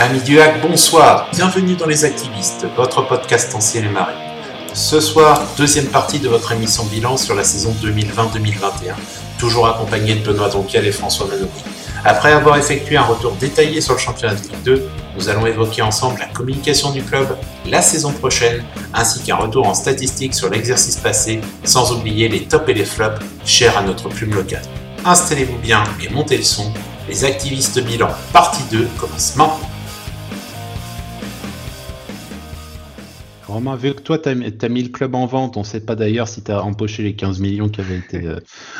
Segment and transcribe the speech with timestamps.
[0.00, 1.28] Amis du hack, bonsoir.
[1.30, 4.14] Bienvenue dans Les Activistes, votre podcast en ciel et marée.
[4.72, 8.94] Ce soir, deuxième partie de votre émission bilan sur la saison 2020-2021,
[9.38, 11.50] toujours accompagné de Benoît Donquiel et François Manoury.
[12.02, 14.88] Après avoir effectué un retour détaillé sur le championnat de Ligue 2,
[15.18, 17.36] nous allons évoquer ensemble la communication du club,
[17.66, 18.64] la saison prochaine,
[18.94, 23.20] ainsi qu'un retour en statistiques sur l'exercice passé, sans oublier les tops et les flops
[23.44, 24.62] chers à notre plume locale.
[25.04, 26.72] Installez-vous bien et montez le son.
[27.06, 29.69] Les activistes bilan partie 2 commence maintenant.
[33.50, 35.96] Romain, vu que toi, tu as, mis le club en vente, on ne sait pas
[35.96, 38.38] d'ailleurs si tu as empoché les 15 millions qui avaient été euh,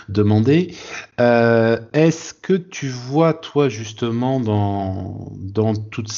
[0.09, 0.74] demandés.
[1.20, 6.09] Euh, est-ce que tu vois, toi, justement, dans, dans toute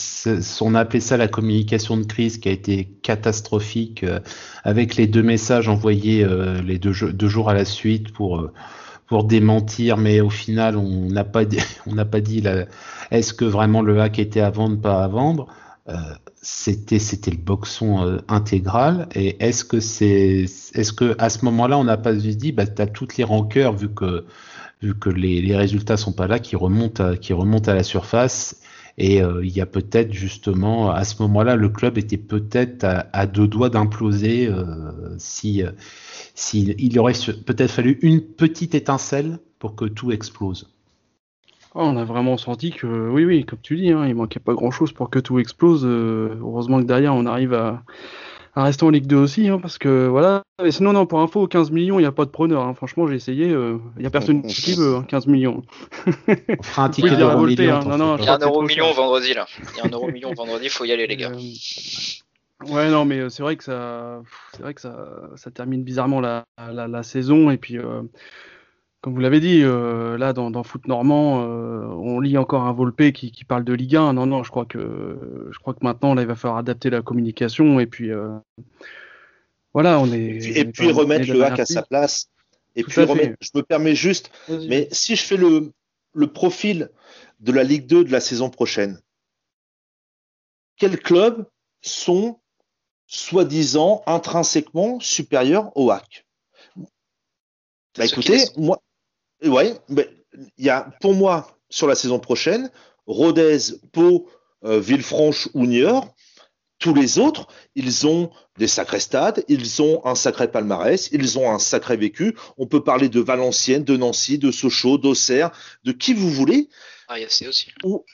[0.61, 4.20] on a appelé ça la communication de crise qui a été catastrophique, euh,
[4.64, 6.27] avec les deux messages envoyés
[6.64, 8.50] les deux, jours à la suite pour
[9.06, 12.42] pour démentir, mais au final, on n'a pas dit, on n'a pas dit
[13.11, 15.48] est-ce que vraiment le hack était à vendre, pas à vendre?
[16.42, 21.78] C'était c'était le boxon euh, intégral et est-ce que c'est est-ce que à ce moment-là
[21.78, 24.27] on n'a pas dit bah as toutes les rancœurs vu que
[24.83, 28.61] vu que les, les résultats sont pas là qui remontent à, qui à la surface
[28.98, 33.27] et euh, il y a peut-être justement à ce moment-là le club était peut-être à,
[33.27, 34.50] deux doigts d'imploser
[35.19, 35.62] si
[36.34, 37.14] s'il il aurait
[37.47, 40.69] peut-être fallu une petite étincelle pour que tout explose.
[41.75, 44.53] Oh, on a vraiment senti que, oui, oui, comme tu dis, hein, il manquait pas
[44.53, 45.87] grand-chose pour que tout explose.
[45.87, 47.83] Euh, heureusement que derrière, on arrive à,
[48.55, 50.43] rester en Ligue 2 aussi, hein, parce que voilà.
[50.62, 52.62] Mais sinon, non, pour info, 15 millions, il n'y a pas de preneur.
[52.62, 52.75] Hein.
[52.75, 55.62] Franchement, j'ai essayé, euh, il n'y a personne qui veut 15 millions.
[56.28, 57.56] on fera un ticket d'euro million.
[57.56, 59.47] il y a un euro million vendredi, là.
[59.73, 61.33] Il y a un euro million vendredi, il faut y aller, les gars.
[61.33, 64.20] Euh, ouais, non, mais c'est vrai que ça,
[64.55, 64.95] c'est vrai que ça,
[65.37, 67.78] ça termine bizarrement la, la, la saison et puis
[69.03, 73.11] comme vous l'avez dit, euh, là dans, foot normand, euh, on lit encore un Volpe
[73.11, 74.12] qui, parle de Ligue 1.
[74.12, 75.19] Non, non, je crois que
[75.50, 78.28] je crois que maintenant là, il va falloir adapter la communication et puis euh,
[79.75, 80.56] voilà, on est.
[80.56, 82.28] Et puis, remettre le hack à sa place.
[82.76, 85.72] Et puis remettre, je me permets juste, mais si je fais le,
[86.15, 86.88] le profil
[87.41, 89.00] de la Ligue 2 de la saison prochaine,
[90.76, 91.44] quels clubs
[91.81, 92.38] sont
[93.09, 96.25] soi-disant intrinsèquement supérieurs au hack?
[97.99, 98.81] Bah écoutez, moi,
[99.44, 100.08] Ouais, mais
[100.58, 102.70] il y a pour moi sur la saison prochaine
[103.06, 103.58] Rodez,
[103.92, 104.28] Pau,
[104.64, 106.14] euh, Villefranche ou Niort.
[106.78, 111.48] Tous les autres, ils ont des sacrés stades, ils ont un sacré palmarès, ils ont
[111.48, 112.36] un sacré vécu.
[112.58, 115.52] On peut parler de Valenciennes, de Nancy, de Sochaux, d'Auxerre,
[115.84, 116.69] de qui vous voulez.
[117.06, 117.69] Paris FC aussi.
[117.84, 118.04] Ou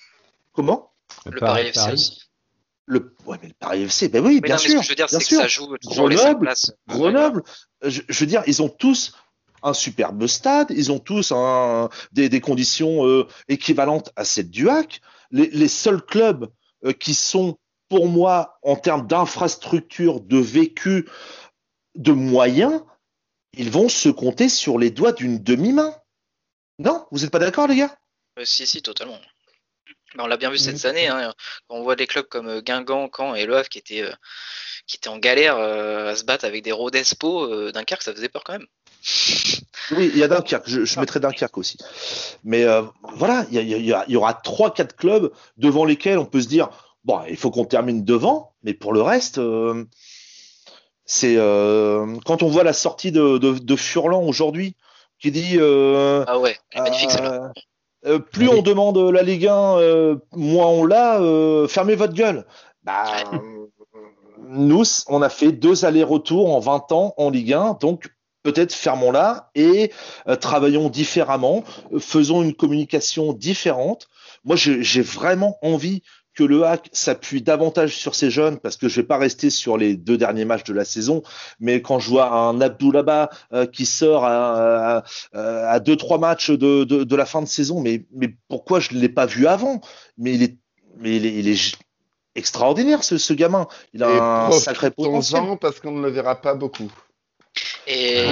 [0.53, 0.93] comment?
[1.25, 2.23] Le Paris, FC aussi.
[2.85, 4.71] Le, ouais, mais le Paris FC, ben oui, bien sûr.
[4.71, 6.73] Ce que je veux dire, c'est que ça joue toujours Grenoble, les places.
[6.89, 7.43] Grenoble,
[7.83, 9.15] je, veux dire, ils ont tous
[9.63, 11.33] un superbe stade, ils ont tous
[12.13, 15.01] des, conditions euh, équivalentes à celles du HAC.
[15.31, 16.51] Les, seuls clubs
[16.85, 17.59] euh, qui sont,
[17.89, 21.09] pour moi, en termes d'infrastructure, de vécu,
[21.95, 22.83] de moyens,
[23.55, 25.95] ils vont se compter sur les doigts d'une demi-main.
[26.79, 27.07] Non?
[27.11, 27.97] Vous n'êtes pas d'accord, les gars?
[28.39, 29.19] Euh, Si, si, totalement.
[30.19, 31.09] on l'a bien vu cette année.
[31.09, 31.35] Hein.
[31.69, 34.09] on voit des clubs comme Guingamp, Caen et Le Havre qui étaient,
[34.87, 38.53] qui étaient en galère à se battre avec des Rodespo, Dunkerque, ça faisait peur quand
[38.53, 38.67] même.
[39.93, 41.79] Oui, il y a Dunkerque, je, je mettrai Dunkerque aussi.
[42.45, 42.83] Mais euh,
[43.15, 46.69] voilà, il y, aura 3-4 clubs devant lesquels on peut se dire
[47.05, 49.85] bon, il faut qu'on termine devant, mais pour le reste, euh,
[51.05, 54.77] c'est euh, quand on voit la sortie de, Furlan aujourd'hui,
[55.19, 57.11] qui dit Ah ouais, magnifique
[58.31, 61.19] plus on demande la Ligue 1, moins on l'a,
[61.69, 62.47] fermez votre gueule.
[62.85, 63.05] Bah,
[64.49, 68.11] nous, on a fait deux allers-retours en 20 ans en Ligue 1, donc
[68.49, 69.93] peut-être fermons-la et
[70.27, 71.65] euh, travaillons différemment,
[71.99, 74.09] faisons une communication différente.
[74.45, 76.03] Moi, j'ai vraiment envie
[76.35, 79.77] que le hack s'appuie davantage sur ces jeunes parce que je vais pas rester sur
[79.77, 81.23] les deux derniers matchs de la saison,
[81.61, 85.03] mais quand je vois un Abdoulaba euh, qui sort à,
[85.35, 89.09] à, deux trois matchs de, de, la fin de saison, mais, mais pourquoi je l'ai
[89.09, 89.81] pas vu avant?
[90.17, 90.57] Mais il est,
[90.99, 91.77] mais il est,
[92.37, 93.67] extraordinaire ce, ce, gamin.
[93.93, 95.43] Il a un sacré potentiel.
[95.61, 96.91] parce qu'on ne le verra pas beaucoup.
[97.91, 98.27] Et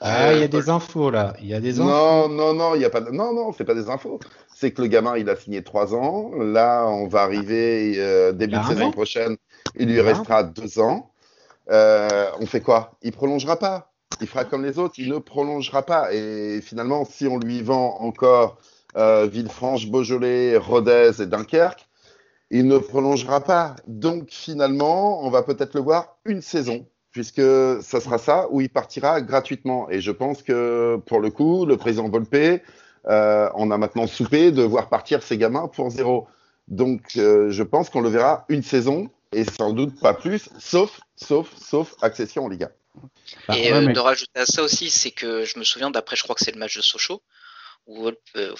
[0.00, 1.34] ah, il y a des infos là.
[1.40, 3.00] Il y a des Non, non, non, il y a pas.
[3.00, 4.18] Non, non, c'est pas des infos.
[4.54, 6.30] C'est que le gamin, il a signé trois ans.
[6.34, 9.36] Là, on va arriver euh, début de saison prochaine.
[9.78, 11.10] Il lui restera deux ans.
[11.70, 12.92] Euh, on fait quoi?
[13.02, 13.92] Il prolongera pas.
[14.22, 14.94] Il fera comme les autres.
[14.96, 16.14] Il ne prolongera pas.
[16.14, 18.56] Et finalement, si on lui vend encore
[18.96, 21.86] euh, Villefranche, Beaujolais, Rodez et Dunkerque,
[22.50, 23.76] il ne prolongera pas.
[23.86, 27.42] Donc finalement, on va peut-être le voir une saison puisque
[27.82, 29.90] ça sera ça où il partira gratuitement.
[29.90, 32.62] Et je pense que pour le coup, le président Volpe,
[33.06, 36.28] euh, on a maintenant soupé de voir partir ces gamins pour zéro.
[36.68, 41.48] Donc, je pense qu'on le verra une saison et sans doute pas plus, sauf, sauf,
[41.56, 42.70] sauf accession en Liga.
[43.54, 46.34] Et euh, de rajouter à ça aussi, c'est que je me souviens d'après, je crois
[46.34, 47.22] que c'est le match de Sochaux,
[47.86, 48.54] où euh,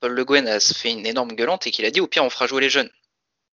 [0.00, 2.30] Paul Le Guen a fait une énorme gueulante et qu'il a dit au pire on
[2.30, 2.90] fera jouer les jeunes.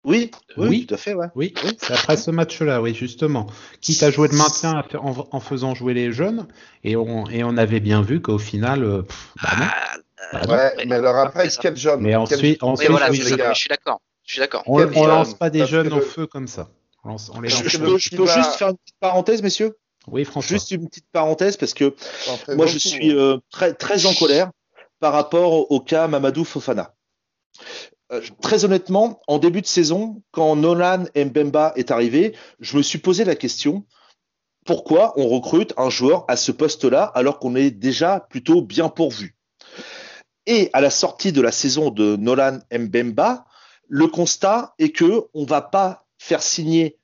[0.03, 1.27] Oui, oui, tout à fait, ouais.
[1.35, 3.45] Oui, c'est après ce match-là, oui, justement.
[3.81, 6.47] Quitte à jouer de maintien en, faisant jouer les jeunes,
[6.83, 9.03] et on, et on avait bien vu qu'au final, euh,
[9.43, 14.01] bah ah, bah ouais, mais alors après, quel jeune Mais ensuite, ensuite je suis d'accord.
[14.25, 14.63] Je suis d'accord.
[14.65, 16.69] On, on lance pas des jeunes au feu comme ça.
[17.03, 19.77] On les je, je, peux, je peux juste faire une petite parenthèse, messieurs?
[20.07, 20.55] Oui, François.
[20.55, 21.95] Juste une petite parenthèse parce que
[22.49, 24.51] moi je suis euh, très, très en colère
[24.99, 26.93] par rapport au cas Mamadou Fofana.
[28.11, 32.99] Euh, très honnêtement, en début de saison, quand Nolan Mbemba est arrivé, je me suis
[32.99, 33.85] posé la question
[34.65, 39.35] pourquoi on recrute un joueur à ce poste-là alors qu'on est déjà plutôt bien pourvu?
[40.45, 43.45] Et à la sortie de la saison de Nolan Mbemba,
[43.87, 46.97] le constat est que on va pas faire signer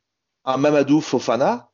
[0.46, 1.70] un Mamadou Fofana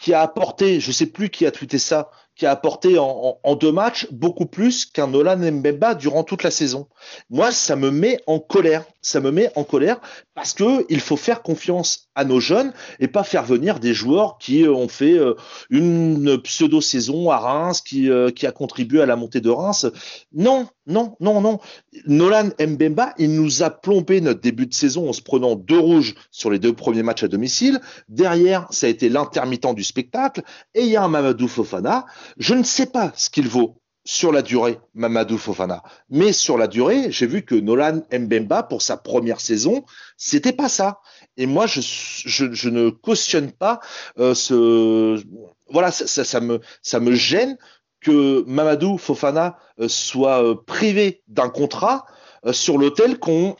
[0.00, 3.72] qui a apporté, je sais plus qui a tweeté ça, qui a apporté en, deux
[3.72, 6.88] matchs beaucoup plus qu'un Nolan Mbemba durant toute la saison.
[7.30, 8.84] Moi, ça me met en colère.
[9.02, 10.00] Ça me met en colère
[10.34, 14.38] parce que il faut faire confiance à nos jeunes et pas faire venir des joueurs
[14.38, 15.34] qui ont fait euh,
[15.70, 19.86] une pseudo-saison à Reims, qui, euh, qui a contribué à la montée de Reims.
[20.32, 21.58] Non, non, non, non.
[22.06, 26.14] Nolan Mbemba, il nous a plombé notre début de saison en se prenant deux rouges
[26.30, 27.80] sur les deux premiers matchs à domicile.
[28.08, 30.42] Derrière, ça a été l'intermittent du spectacle.
[30.74, 32.06] Et il y a un Mamadou Fofana.
[32.36, 35.82] Je ne sais pas ce qu'il vaut sur la durée, Mamadou Fofana.
[36.10, 39.84] Mais sur la durée, j'ai vu que Nolan Mbemba, pour sa première saison,
[40.16, 40.98] c'était pas ça.
[41.36, 43.80] Et moi, je, je, ne cautionne pas
[44.18, 45.22] euh, ce.
[45.70, 47.56] Voilà, ça, ça, me, ça me gêne
[48.02, 52.04] que Mamadou Fofana euh, soit euh, privé d'un contrat
[52.44, 53.52] euh, sur l'hôtel qu'on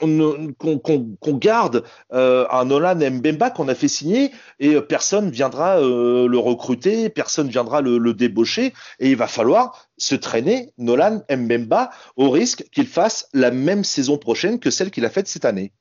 [0.59, 7.49] qu'on garde un Nolan Mbemba qu'on a fait signer et personne viendra le recruter, personne
[7.49, 12.89] viendra le, le, débaucher et il va falloir se traîner Nolan Mbemba au risque qu'il
[12.89, 15.73] fasse la même saison prochaine que celle qu'il a faite cette année.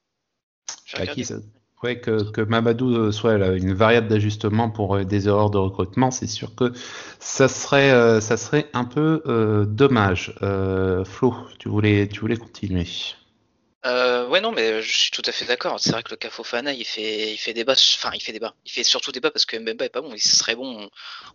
[1.83, 6.11] Ouais, que, que Mamadou euh, soit une variable d'ajustement pour euh, des erreurs de recrutement,
[6.11, 6.71] c'est sûr que
[7.19, 9.23] ça serait, euh, ça serait un peu
[9.67, 10.35] dommage.
[11.05, 12.85] Flo, tu voulais, tu voulais continuer.
[13.83, 15.79] ouais, non, mais je suis tout à fait d'accord.
[15.79, 17.73] C'est vrai que le Cafofana, il fait, il fait débat.
[17.73, 18.53] Enfin, il fait débat.
[18.65, 20.13] Il fait surtout débat parce que Mbemba est pas bon.
[20.13, 20.89] Il serait bon, on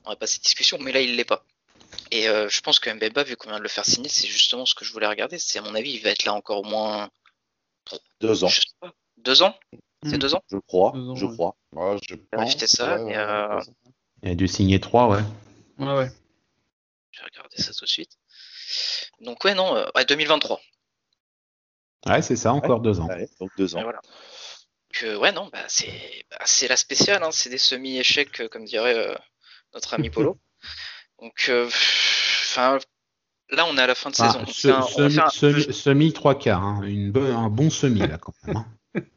[0.04, 1.44] n'aurait pas cette discussion, mais là, il l'est pas.
[2.12, 4.76] Et je pense que Mbemba, vu qu'on vient de le faire signer, c'est justement ce
[4.76, 5.38] que je voulais regarder.
[5.40, 7.10] C'est à mon avis, il va être là encore au moins
[8.20, 8.50] deux ans.
[9.16, 9.56] Deux ans
[10.08, 10.18] c'est hmm.
[10.18, 11.56] deux ans Je crois, je crois.
[12.02, 12.56] je pense.
[12.66, 12.96] ça.
[12.98, 13.60] Euh,
[14.22, 15.22] Il a dû signer trois, ouais.
[15.78, 16.10] Ouais, ouais.
[17.10, 18.18] Je vais regarder ça tout de suite.
[19.20, 20.60] Donc, ouais, non, 2023.
[22.06, 23.08] Euh, ouais, c'est ça, encore deux ans.
[23.40, 23.82] donc deux ans.
[23.82, 24.00] voilà.
[25.18, 25.66] ouais, non, bah,
[26.30, 29.16] bah, c'est la spéciale, hein, c'est des semi-échecs, euh, comme dirait
[29.74, 30.38] notre ami Polo.
[31.20, 32.78] donc, enfin,
[33.50, 34.44] là, on est à la fin de saison.
[35.72, 38.56] semi, trois quarts, hein, une un bon semi, là, quand même.
[38.58, 38.66] Hein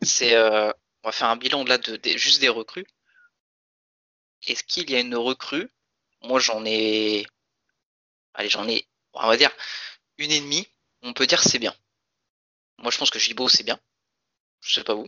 [0.02, 0.72] c'est euh,
[1.04, 2.86] on va faire un bilan de là de, juste des recrues.
[4.48, 5.70] Est-ce qu'il y a une recrue?
[6.24, 7.26] Moi j'en ai
[8.34, 9.52] allez j'en ai on va dire
[10.18, 10.68] une et demie.
[11.02, 11.74] On peut dire c'est bien.
[12.78, 13.80] Moi je pense que Gibo c'est bien.
[14.62, 15.08] Je sais pas vous.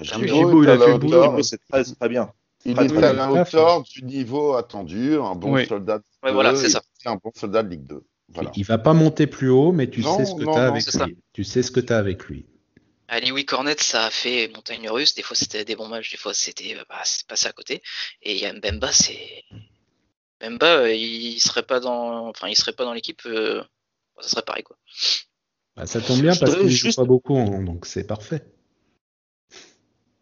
[0.00, 2.32] Gibo, il a fait le c'est très, bien.
[2.64, 5.98] Il est à la hauteur du niveau attendu, un bon soldat.
[5.98, 6.82] De voilà, c'est ça.
[7.04, 8.04] Un bon soldat de Ligue 2.
[8.30, 8.50] Voilà.
[8.56, 11.16] Il va pas monter plus haut, mais tu sais ce que tu as avec lui.
[11.32, 12.46] Tu sais ce que tu as avec lui.
[13.08, 15.14] Ali Cornet, ça a fait montagne russe.
[15.14, 17.82] Des fois, c'était des bons matchs, des fois, c'était euh, bah, passé à côté.
[18.22, 19.44] Et il y a Mbemba, c'est.
[20.42, 23.62] Mbemba, euh, il serait pas dans, enfin, il serait pas dans l'équipe, euh,
[24.20, 24.76] ça serait pareil, quoi.
[25.74, 28.44] Bah, ça tombe bien parce qu'il joue pas beaucoup, donc c'est parfait.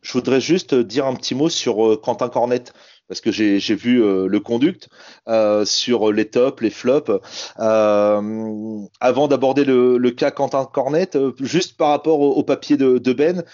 [0.02, 2.72] Je voudrais juste dire un petit mot sur Quentin Cornet
[3.08, 4.88] parce que j'ai vu euh, le conduct
[5.28, 7.10] euh, sur les tops, les flops.
[7.58, 11.10] Euh, avant d'aborder le, le, cas Quentin Cornet,
[11.40, 13.44] juste par rapport au, papier de, de Ben,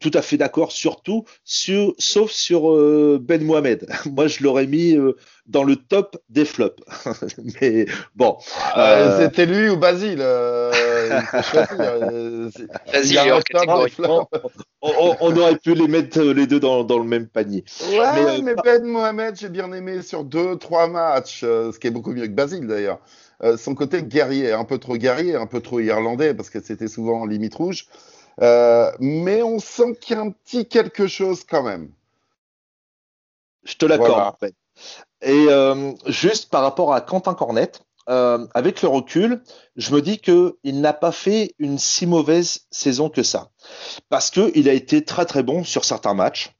[0.00, 2.62] tout à fait d'accord surtout, sur, sauf sur
[3.20, 3.86] Ben Mohamed.
[4.06, 4.96] Moi, je l'aurais mis
[5.46, 6.82] dans le top des flops.
[7.60, 8.36] Mais bon.
[9.18, 10.22] C'était lui ou Basile
[14.82, 17.64] on, on, aurait pu les mettre les deux dans, dans le même panier.
[17.90, 21.90] Ouais, mais, Ben Mohamed, j'ai bien aimé sur deux, trois matchs, euh, ce qui est
[21.90, 22.98] beaucoup mieux que Basile d'ailleurs.
[23.42, 26.88] Euh, son côté guerrier, un peu trop guerrier, un peu trop irlandais, parce que c'était
[26.88, 27.86] souvent limite rouge.
[28.40, 31.90] Euh, mais on sent qu'il y a un petit quelque chose quand même.
[33.64, 34.36] Je te l'accorde.
[35.24, 35.46] Et
[36.06, 37.72] juste par rapport à Quentin Cornet,
[38.08, 39.42] euh, avec le recul,
[39.76, 43.50] je me dis qu'il n'a pas fait une si mauvaise saison que ça.
[44.08, 46.52] Parce qu'il a été très très bon sur certains matchs.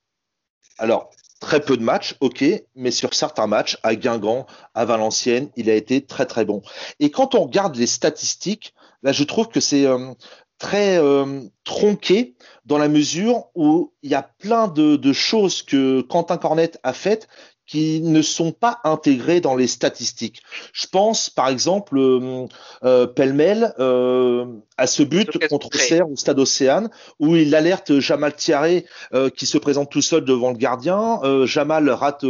[0.79, 2.45] Alors, très peu de matchs, ok,
[2.77, 6.63] mais sur certains matchs, à Guingamp, à Valenciennes, il a été très très bon.
[7.01, 10.15] Et quand on regarde les statistiques, là je trouve que c'est euh,
[10.59, 16.03] très euh, tronqué dans la mesure où il y a plein de, de choses que
[16.03, 17.27] Quentin Cornette a faites
[17.73, 20.43] qui ne sont pas intégrés dans les statistiques.
[20.75, 22.47] Je pense par exemple euh,
[22.85, 24.45] euh, pêle-mêle euh,
[24.77, 29.47] à ce but contre Auxerre au stade Océane où il alerte Jamal Thierry euh, qui
[29.47, 31.19] se présente tout seul devant le gardien.
[31.47, 32.27] Jamal rate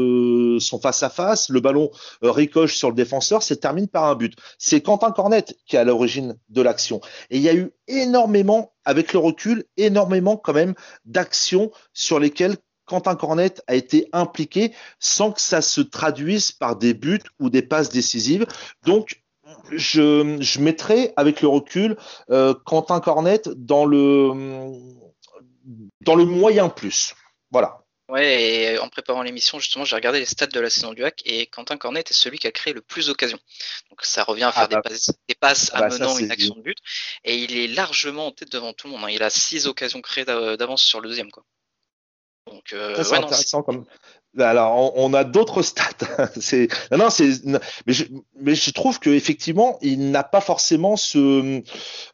[0.61, 1.91] son face-à-face, le ballon
[2.23, 4.35] ricoche sur le défenseur, c'est termine par un but.
[4.59, 7.01] C'est Quentin Cornette qui est à l'origine de l'action.
[7.31, 12.57] Et il y a eu énormément, avec le recul, énormément quand même d'actions sur lesquelles
[12.85, 17.63] Quentin Cornette a été impliqué sans que ça se traduise par des buts ou des
[17.63, 18.47] passes décisives.
[18.85, 19.23] Donc,
[19.71, 21.97] je, je mettrai avec le recul
[22.31, 24.73] euh, Quentin Cornette dans le,
[26.01, 27.15] dans le moyen plus.
[27.51, 27.83] Voilà.
[28.09, 31.23] Ouais, et en préparant l'émission, justement, j'ai regardé les stats de la saison du hack
[31.25, 33.39] et Quentin Cornette est celui qui a créé le plus d'occasions.
[33.89, 36.31] Donc ça revient à faire ah des, bah, passes, des, passes, ah bah amenant une
[36.31, 36.77] action de but.
[37.25, 39.05] Et il est largement en tête devant tout le monde.
[39.05, 39.11] Hein.
[39.11, 41.31] Il a six occasions créées d'avance sur le deuxième.
[41.31, 41.43] Quoi.
[42.53, 43.85] Donc, euh, c'est intéressant comme.
[44.39, 46.31] Alors, on, a d'autres stats.
[46.41, 47.45] c'est non, non, c'est
[47.87, 48.05] mais je,
[48.41, 51.63] mais je trouve que effectivement, il n'a pas forcément ce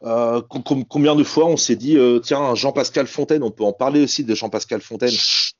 [0.03, 0.41] euh,
[0.89, 4.25] combien de fois on s'est dit euh, tiens Jean-Pascal Fontaine, on peut en parler aussi
[4.25, 5.11] de Jean-Pascal Fontaine.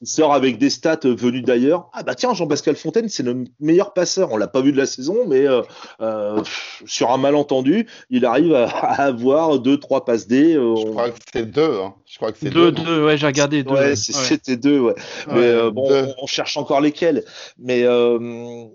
[0.02, 1.90] Il sort avec des stats venus d'ailleurs.
[1.94, 4.32] Ah bah tiens Jean-Pascal Fontaine, c'est le meilleur passeur.
[4.32, 5.62] On l'a pas vu de la saison, mais euh,
[6.02, 6.44] euh
[6.86, 8.68] sur un malentendu, il arrive à,
[9.02, 10.54] avoir deux trois passes D.
[10.54, 11.80] je crois que c'est deux.
[11.82, 11.94] Hein.
[12.06, 12.72] Je crois que c'est deux.
[12.72, 13.72] Deux, ouais, j'ai regardé deux.
[13.72, 14.80] Ouais, c'était deux.
[14.80, 14.96] Ouais.
[15.32, 17.24] mais bon, on cherche encore lesquels.
[17.58, 18.66] Mais euh,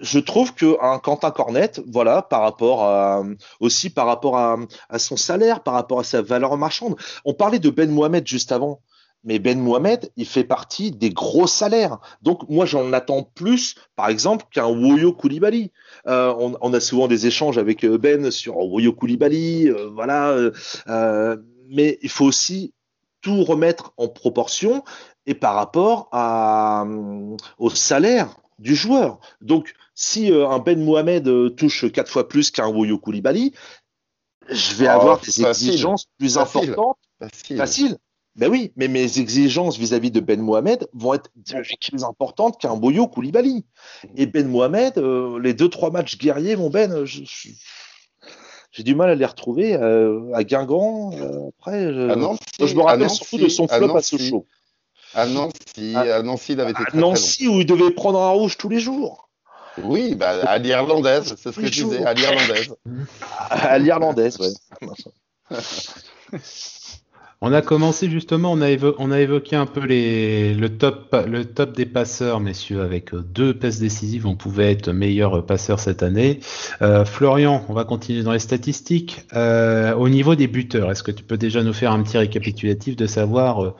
[0.00, 3.22] je trouve que un Quentin Cornette, voilà, par rapport à,
[3.60, 4.58] aussi par rapport à,
[4.98, 6.96] son salaire, par rapport à sa valeur marchande.
[7.24, 8.80] On parlait de Ben Mohamed juste avant.
[9.22, 11.98] Mais Ben Mohamed, il fait partie des gros salaires.
[12.22, 15.72] Donc moi, j'en attends plus, par exemple, qu'un Woyo Koulibaly.
[16.06, 20.34] Euh, on, a souvent des échanges avec euh, Ben sur Woyo Koulibaly, voilà.
[21.68, 22.72] mais il faut aussi
[23.20, 24.82] tout remettre en proportion
[25.26, 29.20] et par rapport à, euh, au salaire du joueur.
[29.40, 33.52] Donc, si euh, un Ben Mohamed euh, touche quatre fois plus qu'un Woyo Koulibaly,
[34.48, 36.98] je vais oh, avoir des exigences plus importantes.
[37.56, 37.98] Facile.
[38.36, 41.30] Ben oui, mais mes exigences vis-à-vis de Ben Mohamed vont être
[41.90, 43.64] plus importantes qu'un Woyo Koulibaly.
[44.16, 44.96] Et Ben Mohamed,
[45.42, 51.10] les deux trois matchs guerriers, mon Ben, j'ai du mal à les retrouver à Guingamp.
[51.58, 54.46] après, je, je me rappelle surtout de son flop à Sochaux.
[55.14, 58.56] À Nancy, à, Nancy, il avait été très, Nancy, où il devait prendre un rouge
[58.56, 59.28] tous les jours.
[59.82, 62.74] Oui, bah, à l'irlandaise, c'est ce que je disais, à l'irlandaise.
[63.50, 64.52] à l'irlandaise, ouais.
[67.42, 73.14] On a commencé justement, on a, évoqué un peu le, top, des passeurs, messieurs, avec
[73.14, 76.40] euh, deux passes décisives, on pouvait être meilleur passeur cette année.
[76.82, 79.22] Euh, Florian, on va continuer dans les statistiques.
[79.32, 82.94] Euh, au niveau des buteurs, est-ce que tu peux déjà nous faire un petit récapitulatif
[82.94, 83.74] de savoir,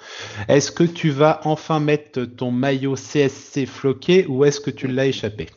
[0.48, 5.04] est-ce que tu vas enfin mettre ton maillot CSC floqué ou est-ce que tu l'as
[5.04, 5.50] échappé?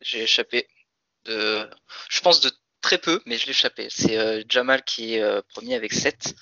[0.00, 0.68] J'ai échappé.
[1.24, 1.66] De...
[2.08, 2.52] Je pense de
[2.82, 3.88] très peu, mais je l'ai échappé.
[3.90, 6.36] C'est Jamal qui est premier avec 7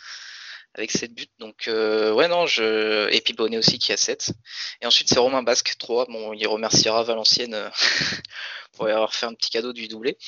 [0.75, 1.26] avec 7 buts.
[1.38, 4.33] Donc euh, ouais non, je et puis Bonnet aussi qui a 7.
[4.81, 6.07] Et ensuite c'est Romain Basque 3.
[6.07, 7.71] Bon, il remerciera Valenciennes euh,
[8.73, 10.19] pour avoir fait un petit cadeau du doublé.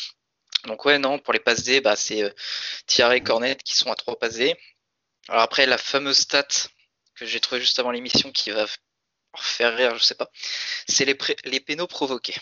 [0.66, 2.30] Donc ouais non, pour les passes D, bah c'est euh,
[2.86, 4.54] Thierry et Cornet qui sont à 3 passes D.
[5.28, 6.48] Alors après la fameuse stat
[7.14, 8.66] que j'ai trouvé juste avant l'émission qui va
[9.38, 10.30] faire rire, je sais pas,
[10.88, 12.36] c'est les, les pénaux provoqués.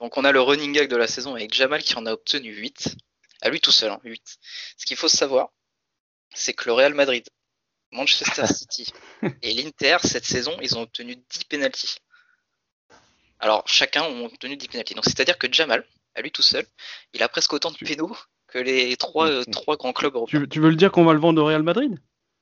[0.00, 2.52] Donc on a le running gag de la saison avec Jamal qui en a obtenu
[2.52, 2.96] 8.
[3.42, 4.38] À lui tout seul, hein, 8.
[4.76, 5.50] Ce qu'il faut savoir,
[6.34, 7.28] c'est que le Real Madrid,
[7.92, 8.92] Manchester City
[9.42, 11.96] et l'Inter, cette saison, ils ont obtenu 10 pénalties.
[13.38, 14.94] Alors, chacun ont obtenu 10 pénalties.
[14.94, 15.84] Donc, c'est-à-dire que Jamal,
[16.14, 16.64] à lui tout seul,
[17.12, 18.16] il a presque autant de pénaux
[18.48, 20.44] que les trois, euh, trois grands clubs européens.
[20.50, 21.98] Tu, veux le dire qu'on va le vendre au Real Madrid?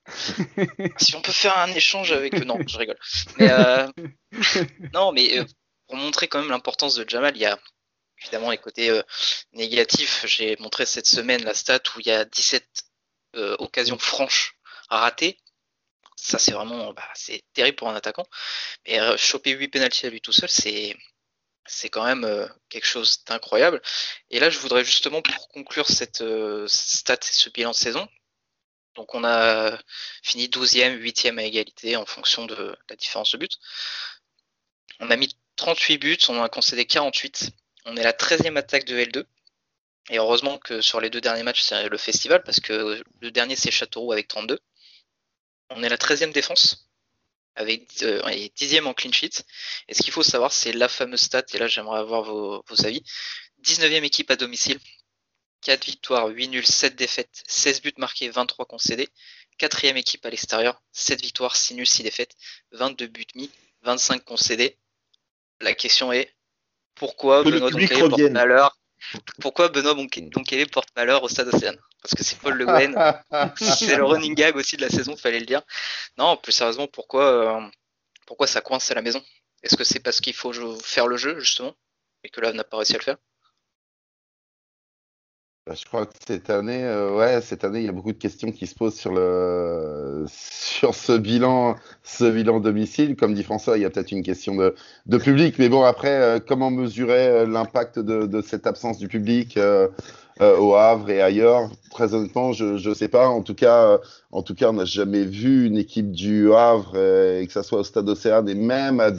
[0.99, 2.99] Si on peut faire un échange avec eux, non, je rigole.
[3.39, 3.87] Mais, euh,
[4.95, 5.45] non, mais euh,
[5.87, 7.59] pour montrer quand même l'importance de Jamal, il y a
[8.21, 9.01] évidemment les côtés
[9.53, 10.25] négatifs.
[10.27, 12.90] J'ai montré cette semaine la stat où il y a 17
[13.37, 14.57] euh, occasion franche
[14.89, 15.39] ratée,
[16.17, 18.27] ça c'est vraiment bah, c'est terrible pour un attaquant.
[18.87, 20.97] Mais euh, choper 8 pénalties à lui tout seul, c'est
[21.67, 23.81] c'est quand même euh, quelque chose d'incroyable.
[24.31, 26.25] Et là, je voudrais justement pour conclure cette
[26.67, 28.09] stat et ce bilan de saison.
[28.95, 29.79] Donc on a
[30.23, 33.59] fini 12e, 8e à égalité en fonction de la différence de but.
[34.99, 37.51] On a mis 38 buts, on en a concédé 48.
[37.87, 39.25] On est la 13e attaque de L2.
[40.11, 43.55] Et heureusement que sur les deux derniers matchs, c'est le festival, parce que le dernier,
[43.55, 44.59] c'est Châteauroux avec 32.
[45.71, 46.91] On est la 13e défense,
[47.55, 49.45] avec euh, 10e en clean sheet.
[49.87, 52.87] Et ce qu'il faut savoir, c'est la fameuse stat, et là j'aimerais avoir vos, vos
[52.87, 53.05] avis.
[53.63, 54.81] 19e équipe à domicile,
[55.63, 59.09] 4 victoires, 8 nuls, 7 défaites, 16 buts marqués, 23 concédés.
[59.59, 62.35] Quatrième équipe à l'extérieur, 7 victoires, 6 nuls, 6 défaites,
[62.73, 63.51] 22 buts mis,
[63.83, 64.77] 25 concédés.
[65.61, 66.35] La question est
[66.97, 68.77] pourquoi Benoît Donkele porte malheur
[69.41, 71.79] Pourquoi Benoît Donkele porte malheur au Stade Océane?
[72.03, 72.95] Parce que c'est Paul Le Guen,
[73.57, 75.63] c'est le running gag aussi de la saison, fallait le dire.
[76.17, 77.67] Non, plus sérieusement, pourquoi, euh,
[78.27, 79.23] pourquoi ça coince à la maison?
[79.63, 81.75] Est-ce que c'est parce qu'il faut faire le jeu justement
[82.25, 83.17] et que là on n'a pas réussi à le faire?
[85.71, 88.19] Bah, je crois que cette année, euh, ouais, cette année, il y a beaucoup de
[88.19, 93.15] questions qui se posent sur le sur ce bilan, ce bilan domicile.
[93.15, 94.75] Comme dit François, il y a peut-être une question de,
[95.07, 99.07] de public, mais bon, après, euh, comment mesurer euh, l'impact de, de, cette absence du
[99.07, 99.57] public
[100.41, 101.71] au Havre et ailleurs?
[101.93, 103.29] Très honnêtement, je ne sais pas.
[103.29, 104.01] En tout cas,
[104.33, 107.79] en tout cas, on n'a jamais vu une équipe du Havre, et que ça soit
[107.79, 109.13] au Stade Océane et même à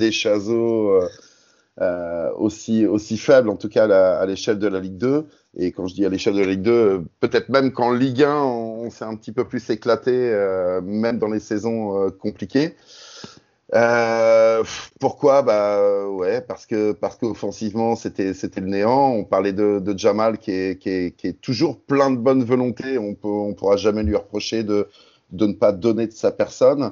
[1.77, 2.35] Deschazos.
[2.37, 5.25] aussi, aussi faible, en tout cas à l'échelle de la Ligue 2.
[5.57, 8.35] Et quand je dis à l'échelle de la Ligue 2, peut-être même qu'en Ligue 1,
[8.35, 12.75] on, s'est un petit peu plus éclaté, euh, même dans les saisons euh, compliquées.
[13.73, 14.63] Euh,
[14.99, 15.43] pourquoi?
[15.43, 19.11] Bah ouais, parce que parce qu'offensivement c'était c'était le néant.
[19.11, 22.43] On parlait de, de Jamal qui est, qui est, qui est toujours plein de bonne
[22.43, 22.97] volonté.
[22.97, 24.89] On peut on pourra jamais lui reprocher de
[25.31, 26.91] de ne pas donner de sa personne.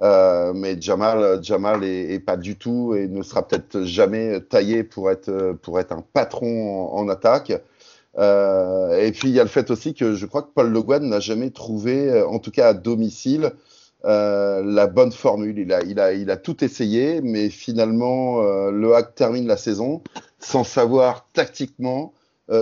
[0.00, 4.84] Euh, mais Jamal, Jamal est, est, pas du tout et ne sera peut-être jamais taillé
[4.84, 7.52] pour être pour être un patron en, attaque.
[8.18, 10.82] Euh, et puis il y a le fait aussi que je crois que Paul Le
[10.82, 13.52] Guen n'a jamais trouvé, euh, en tout cas à domicile,
[14.04, 15.58] euh, la bonne formule.
[15.58, 19.56] Il a, il, a, il a tout essayé, mais finalement, euh, le Hack termine la
[19.56, 20.02] saison
[20.38, 22.12] sans savoir tactiquement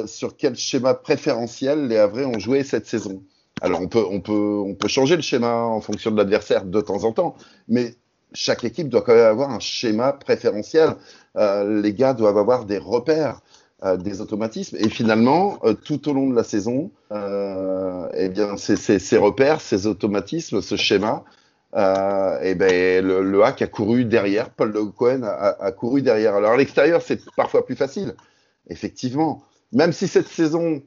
[0.07, 3.23] sur quel schéma préférentiel les Havrais ont joué cette saison.
[3.61, 6.81] Alors on peut, on, peut, on peut changer le schéma en fonction de l'adversaire de
[6.81, 7.37] temps en temps,
[7.69, 7.95] mais
[8.33, 10.97] chaque équipe doit quand même avoir un schéma préférentiel.
[11.37, 13.41] Euh, les gars doivent avoir des repères.
[13.85, 14.79] Euh, des automatismes.
[14.81, 19.87] Et finalement, euh, tout au long de la saison, euh, eh bien, ces, repères, ces
[19.87, 21.25] automatismes, ce schéma,
[21.75, 26.01] euh, eh ben, le, le, hack a couru derrière, Paul Le Cohen a, a, couru
[26.01, 26.35] derrière.
[26.37, 28.15] Alors à l'extérieur, c'est parfois plus facile,
[28.71, 29.43] effectivement.
[29.73, 30.83] Même si cette saison,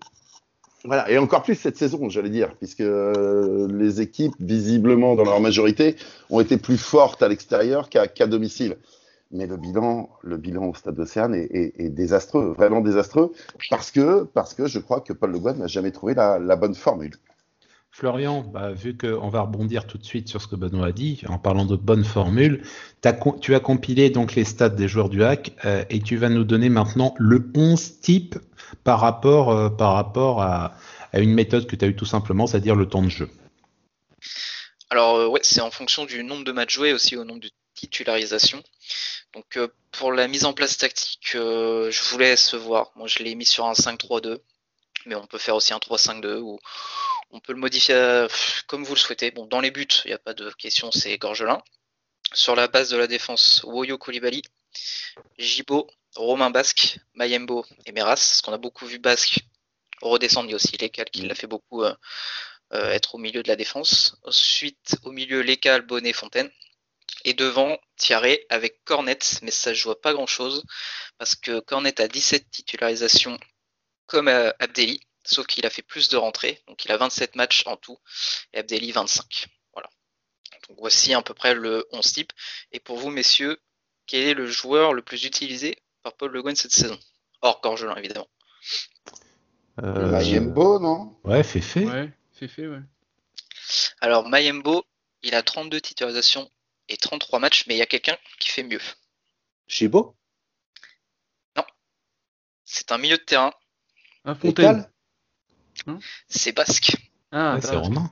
[0.86, 5.96] voilà, et encore plus cette saison, j'allais dire, puisque les équipes, visiblement dans leur majorité,
[6.30, 8.78] ont été plus fortes à l'extérieur qu'à domicile
[9.32, 13.32] mais le bilan, le bilan au Stade d'Océane est, est, désastreux, vraiment désastreux,
[13.70, 16.56] parce que, parce que je crois que Paul Le Guen n'a jamais trouvé la, la,
[16.56, 17.14] bonne formule.
[17.92, 21.22] Florian, bah, vu qu'on va rebondir tout de suite sur ce que Benoît a dit,
[21.28, 22.64] en parlant de bonne formule,
[23.02, 26.44] tu as compilé donc les stats des joueurs du hack euh, et tu vas nous
[26.44, 28.38] donner maintenant le 11 type
[28.84, 30.76] par rapport, euh, par rapport à,
[31.14, 33.30] une méthode que tu as eu tout simplement, c'est-à-dire le temps de jeu.
[34.92, 37.50] Alors euh, ouais, c'est en fonction du nombre de matchs joués aussi au nombre de
[37.74, 38.64] titularisations.
[39.34, 39.60] Donc
[39.92, 42.92] pour la mise en place tactique, je vous laisse voir.
[42.96, 44.38] Moi je l'ai mis sur un 5-3-2,
[45.06, 46.60] mais on peut faire aussi un 3-5-2 ou
[47.32, 48.28] on peut le modifier euh,
[48.68, 49.32] comme vous le souhaitez.
[49.32, 51.62] Bon, dans les buts, il n'y a pas de question, c'est Gorgelin.
[52.34, 54.44] Sur la base de la défense, Woyo Koulibaly,
[55.38, 58.18] Jibo, Romain Basque, Mayembo et Meras.
[58.18, 59.40] Ce qu'on a beaucoup vu Basque
[60.02, 61.94] redescendre, il y a aussi Lecal qui l'a fait beaucoup euh,
[62.74, 64.18] euh, être au milieu de la défense.
[64.24, 66.50] Ensuite, au milieu, Lecal, Bonnet, Fontaine.
[67.26, 70.64] Et devant, Thierry avec Cornet, mais ça je vois pas grand chose
[71.18, 73.38] parce que Cornet a 17 titularisations
[74.06, 77.78] comme Abdelli, sauf qu'il a fait plus de rentrées, donc il a 27 matchs en
[77.78, 77.98] tout,
[78.54, 79.48] et Abdelli 25.
[79.74, 79.90] Voilà.
[80.68, 82.34] Donc voici à peu près le 11 type.
[82.72, 83.60] Et pour vous, messieurs,
[84.08, 87.00] quel est le joueur le plus utilisé par Paul Le Guen cette saison?
[87.42, 88.28] Hors Corgelin, évidemment.
[89.84, 90.12] Euh...
[90.12, 91.18] Mayembo, non?
[91.24, 91.86] Ouais, Féfé.
[91.86, 92.82] Ouais, Féfé, ouais.
[94.02, 94.84] Alors, Mayembo,
[95.22, 96.50] il a 32 titularisations
[96.88, 98.82] et 33 matchs, mais il y a quelqu'un qui fait mieux.
[99.68, 100.18] Chibo
[101.56, 101.64] Non.
[102.66, 103.54] C'est un milieu de terrain.
[104.26, 104.90] Un Fontaine
[105.90, 106.96] hein C'est Basque.
[107.32, 108.12] Ah, ouais, c'est Romain.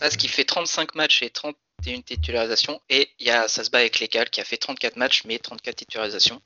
[0.00, 2.80] Basque, il fait 35 matchs et 31 titularisations.
[2.88, 5.38] Et il y a, ça se bat avec Lécal qui a fait 34 matchs mais
[5.38, 6.40] 34 titularisations.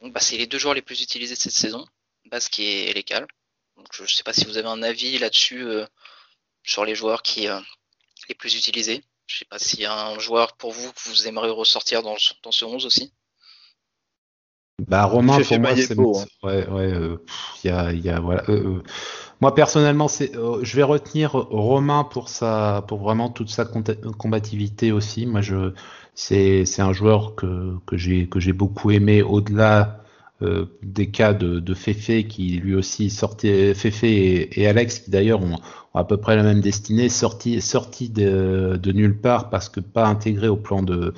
[0.00, 1.86] Donc bah, c'est les deux joueurs les plus utilisés de cette saison,
[2.26, 3.26] Basque et Lécal.
[3.76, 5.86] Donc je ne sais pas si vous avez un avis là-dessus euh,
[6.62, 7.60] sur les joueurs qui euh,
[8.28, 9.02] les plus utilisés.
[9.26, 12.16] Je sais pas s'il y a un joueur pour vous que vous aimeriez ressortir dans,
[12.42, 13.12] dans ce 11 aussi.
[14.88, 16.24] Bah Romain pour moi c'est hein.
[16.42, 17.16] ouais ouais euh,
[17.62, 18.82] il y a y a voilà euh, euh,
[19.40, 24.90] moi personnellement c'est euh, je vais retenir Romain pour sa pour vraiment toute sa combativité
[24.90, 25.72] aussi moi je
[26.16, 30.04] c'est c'est un joueur que que j'ai que j'ai beaucoup aimé au-delà
[30.42, 35.40] euh, des cas de, de Fefe qui lui aussi sortait, Fefe et, Alex qui d'ailleurs
[35.40, 35.60] ont,
[35.96, 40.48] à peu près la même destinée, sorti, sorti de, nulle part parce que pas intégré
[40.48, 41.14] au plan de,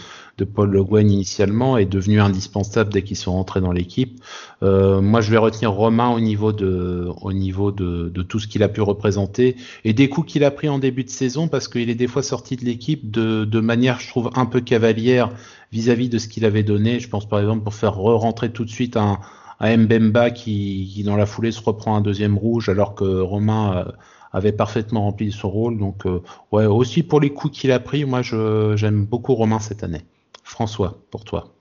[0.55, 4.21] Paul Le Guen initialement et devenu indispensable dès qu'ils sont rentrés dans l'équipe.
[4.63, 8.63] Euh, moi, je vais retenir Romain au niveau de, au niveau de, tout ce qu'il
[8.63, 11.89] a pu représenter et des coups qu'il a pris en début de saison parce qu'il
[11.89, 15.31] est des fois sorti de l'équipe de, manière, je trouve, un peu cavalière
[15.73, 17.01] vis-à-vis de ce qu'il avait donné.
[17.01, 19.21] Je pense par exemple pour faire re-rentrer tout de suite un,
[19.59, 23.93] Mbemba qui, qui, dans la foulée se reprend un deuxième rouge alors que Romain euh,
[24.37, 25.79] avait parfaitement rempli son rôle.
[25.79, 26.23] Donc euh,
[26.53, 30.05] ouais, aussi pour les coups qu'il a pris, moi j'aime beaucoup Romain cette année.
[30.45, 31.55] François, pour toi.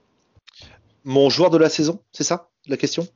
[1.04, 3.06] Mon joueur de la saison, c'est ça la question?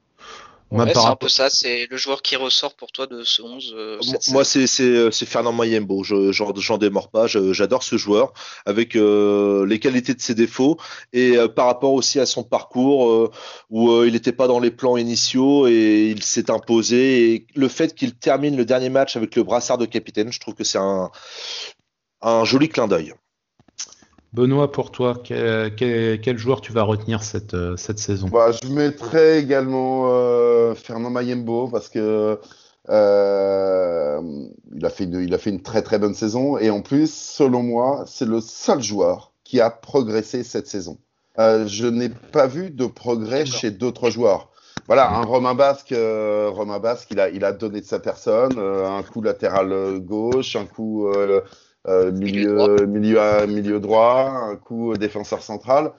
[0.70, 3.74] Ouais, c'est un peu ça, c'est le joueur qui ressort pour toi de ce 11.
[3.76, 6.04] Euh, moi, euh, c'est Fernand Mayembo.
[6.04, 7.26] Je j'en démords pas.
[7.26, 8.32] J'adore ce joueur
[8.66, 10.76] avec euh, les qualités de ses défauts
[11.12, 13.30] et par rapport aussi à son parcours
[13.68, 17.32] où il n'était pas dans les plans initiaux et il s'est imposé.
[17.32, 20.54] Et le fait qu'il termine le dernier match avec le brassard de capitaine, je trouve
[20.54, 21.10] que c'est un,
[22.22, 23.12] un joli clin d'œil.
[24.32, 28.28] Benoît, pour toi, quel, joueur tu vas retenir cette, euh, cette saison?
[28.28, 32.38] Bah, Je mettrai également euh, Fernand Mayembo parce que
[32.88, 34.20] euh,
[34.72, 37.12] il, a fait une, il a fait une très très bonne saison et en plus,
[37.12, 40.98] selon moi, c'est le seul joueur qui a progressé cette saison.
[41.36, 44.50] je n'ai pas vu de progrès chez d'autres joueurs.
[44.86, 49.02] Voilà, un Romain Basque, Romain Basque, il a, il a donné de sa personne, un
[49.02, 51.08] coup latéral gauche, un coup
[51.88, 55.92] euh, milieu, milieu, milieu droit, un coup défenseur central.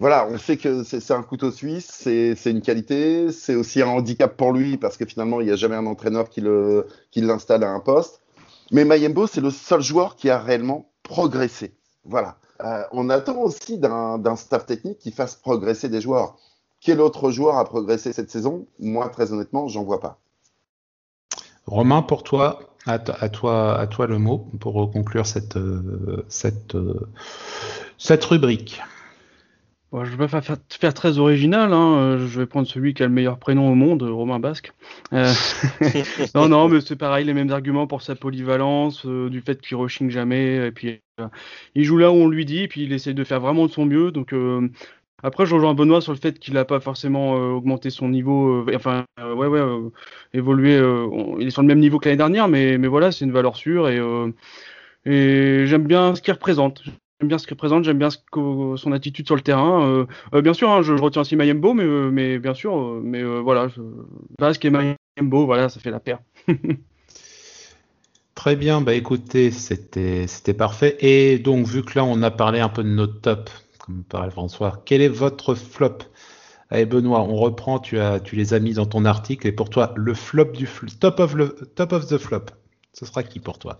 [0.00, 4.34] Voilà, on sait que c'est un couteau suisse, c'est une qualité, c'est aussi un handicap
[4.34, 7.70] pour lui parce que finalement, il n'y a jamais un entraîneur qui l'installe qui à
[7.70, 8.22] un poste.
[8.70, 11.74] Mais Mayembo, c'est le seul joueur qui a réellement progressé.
[12.04, 12.38] Voilà.
[12.64, 16.36] Euh, on attend aussi d'un staff technique qui fasse progresser des joueurs.
[16.80, 18.66] Quel autre joueur a progressé cette saison?
[18.78, 20.18] Moi, très honnêtement, j'en vois pas.
[21.66, 27.08] Romain, pour toi, à, toi, à toi le mot pour conclure cette, euh, cette, euh,
[27.98, 28.80] cette rubrique.
[29.92, 32.16] Bon, je vais pas faire, faire très original, hein.
[32.18, 34.72] je vais prendre celui qui a le meilleur prénom au monde, Romain Basque.
[35.12, 35.32] Euh,
[36.36, 40.08] non, non, mais c'est pareil, les mêmes arguments pour sa polyvalence, du fait qu'il rechigne
[40.08, 41.00] jamais, et puis
[41.74, 43.72] il joue là où on lui dit, et puis il essaie de faire vraiment de
[43.72, 44.32] son mieux, donc
[45.22, 48.64] après, je rejoins Benoît sur le fait qu'il n'a pas forcément euh, augmenté son niveau,
[48.66, 49.60] euh, enfin, euh, ouais, ouais,
[50.32, 50.80] évolué.
[51.38, 53.88] il est sur le même niveau que l'année dernière, mais, voilà, c'est une valeur sûre
[53.88, 54.00] et,
[55.04, 56.82] j'aime bien ce qu'il représente.
[57.20, 60.06] J'aime bien ce qu'il représente, j'aime bien son attitude sur le terrain.
[60.32, 63.68] bien sûr, hein, je, retiens aussi Mayembo, mais, mais bien sûr, mais voilà,
[64.38, 66.20] Basque et Mayembo, voilà, ça fait la paire.
[68.34, 70.96] Très bien, bah écoutez, c'était parfait.
[71.00, 73.50] Et donc, vu que là, on a parlé un peu de notre top
[73.90, 74.82] comme parlait François.
[74.84, 75.98] Quel est votre flop?
[76.70, 79.70] Allez Benoît, on reprend, tu, as, tu les as mis dans ton article, et pour
[79.70, 80.68] toi, le flop du
[81.00, 82.46] top, of le, top of the flop,
[82.92, 83.78] ce sera qui pour toi?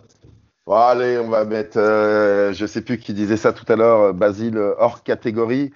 [0.69, 4.59] Allez, on va mettre, euh, je sais plus qui disait ça tout à l'heure, Basile
[4.79, 5.73] hors catégorie.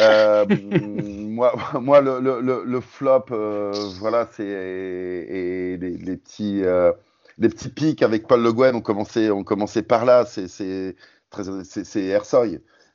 [0.00, 0.44] Euh,
[0.86, 6.62] moi, moi le, le, le flop, euh, voilà, c'est les, les, petits,
[7.38, 10.26] les petits pics avec Paul Le Guen ont commencé, ont commencé par là.
[10.26, 10.94] C'est c'est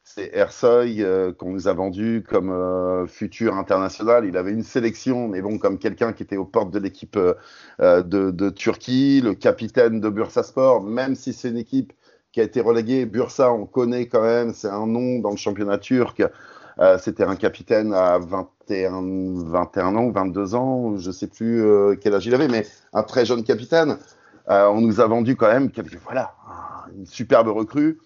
[0.04, 4.26] c'est Ersoy euh, qu'on nous a vendu comme euh, futur international.
[4.26, 8.04] Il avait une sélection, mais bon, comme quelqu'un qui était aux portes de l'équipe euh,
[8.04, 11.94] de, Turquie, le capitaine de Bursaspor, même si c'est une équipe
[12.34, 15.78] qui a été reléguée, Bursa, on connaît quand même, c'est un nom dans le championnat
[15.78, 16.24] turc.
[16.98, 21.64] C'était un capitaine à 21, 21 ans, 22 ans, je ne sais plus
[22.02, 24.00] quel âge il avait, mais un très jeune capitaine.
[24.48, 25.70] on nous a vendu quand même,
[26.04, 26.34] voilà,
[26.98, 28.00] une superbe recrue.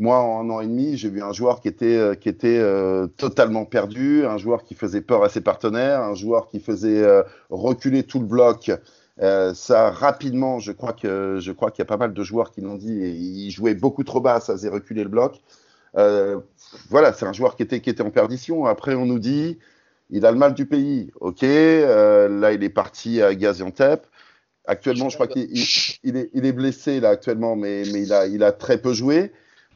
[0.00, 2.58] Moi, en un an et demi, j'ai vu un joueur qui était, euh, qui était
[2.58, 7.02] euh, totalement perdu, un joueur qui faisait peur à ses partenaires, un joueur qui faisait
[7.02, 8.72] euh, reculer tout le bloc.
[9.18, 12.76] ça, rapidement, je crois que je qu'il y a pas mal de joueurs qui l'ont
[12.76, 15.38] dit, et il jouait beaucoup trop bas, ça faisait reculer le bloc.
[16.88, 18.64] voilà, c'est un joueur qui était, qui était en perdition.
[18.64, 19.58] Après, on nous dit,
[20.08, 21.10] il a le mal du pays.
[21.20, 24.06] Ok, là, il est parti à Gaziantep.
[24.64, 25.50] Actuellement, je crois qu'il
[26.04, 28.94] il est, il est, blessé là actuellement, mais, mais il, a, il a très peu
[28.94, 29.30] joué.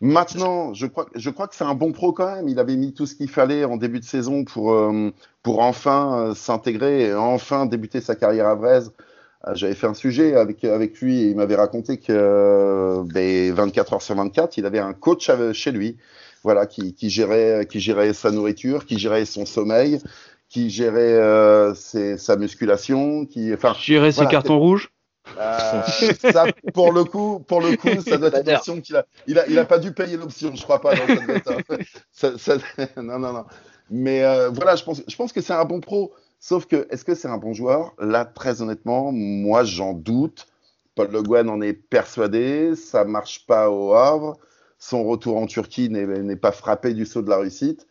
[0.04, 2.46] Maintenant, je crois, je crois que c'est un bon pro quand même.
[2.46, 5.10] Il avait mis tout ce qu'il fallait en début de saison pour, euh,
[5.42, 8.92] pour enfin euh, s'intégrer et enfin débuter sa carrière à Vraise.
[9.48, 13.94] Euh, j'avais fait un sujet avec, avec lui et il m'avait raconté que ben, 24
[13.94, 15.96] heures sur 24, il avait un coach chez lui
[16.42, 20.00] voilà, qui, qui, gérait, qui gérait sa nourriture, qui gérait son sommeil,
[20.50, 24.90] qui gérait ses, sa musculation, qui enfin, gérait ses cartons rouges
[25.38, 25.82] euh,
[26.32, 29.06] ça, pour le coup, pour le coup, ça doit être une option qu'il a.
[29.26, 30.94] Il a, il a pas dû payer l'option, je crois pas.
[32.12, 32.56] ça, ça,
[32.96, 33.44] non, non, non.
[33.90, 36.12] Mais euh, voilà, je pense, je pense que c'est un bon pro.
[36.40, 37.94] Sauf que, est-ce que c'est un bon joueur?
[37.98, 40.46] Là, très honnêtement, moi, j'en doute.
[40.94, 42.76] Paul Le Guen en est persuadé.
[42.76, 44.36] Ça marche pas au Havre.
[44.78, 47.86] Son retour en Turquie n'est pas frappé du saut de la réussite.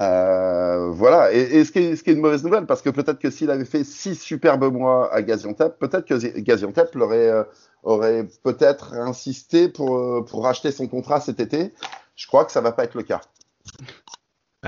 [0.00, 1.32] Euh, voilà.
[1.32, 3.50] Et, ce, qui est, ce, qui est, une mauvaise nouvelle, parce que peut-être que s'il
[3.50, 7.44] avait fait six superbes mois à Gaziantep, peut-être que Gaziantep l'aurait, euh,
[7.82, 11.72] aurait peut-être insisté pour, euh, pour racheter son contrat cet été.
[12.16, 13.20] Je crois que ça va pas être le cas.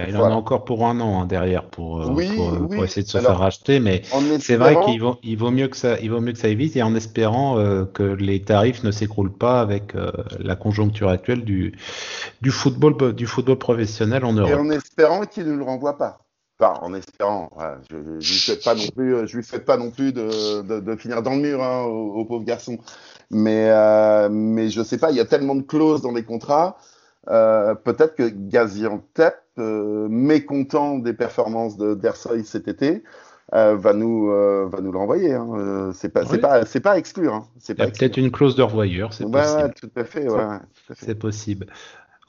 [0.09, 3.19] Il en a encore pour un an hein, derrière pour, euh, pour, essayer de se
[3.19, 4.03] faire racheter, mais
[4.41, 6.77] c'est vrai qu'il vaut, il vaut mieux que ça, il vaut mieux que ça évite
[6.77, 11.45] et en espérant euh, que les tarifs ne s'écroulent pas avec euh, la conjoncture actuelle
[11.45, 11.79] du,
[12.43, 14.51] du football, du football professionnel en Europe.
[14.51, 16.19] Et en espérant qu'il ne le renvoie pas.
[16.59, 17.51] Enfin, en espérant.
[17.91, 20.81] je, ne lui souhaite pas non plus, je lui souhaite pas non plus de, de,
[20.81, 22.79] de finir dans le mur hein, au, au, pauvre garçon.
[23.31, 23.71] Mais,
[24.31, 26.79] mais je sais pas, il y a tellement de clauses dans les contrats.
[27.29, 33.03] Euh, peut-être que Gaziantep, euh, mécontent des performances de d'Ersoy cet été,
[33.55, 35.35] euh, va nous va nous le renvoyer.
[35.35, 35.91] Hein.
[35.95, 37.35] c'est pas c'est pas c'est pas à exclure.
[37.35, 37.47] Hein.
[37.59, 39.13] C'est peut-être une clause de revoyeur.
[39.13, 39.73] C'est possible.
[39.81, 40.27] tout à fait.
[40.95, 41.67] C'est possible.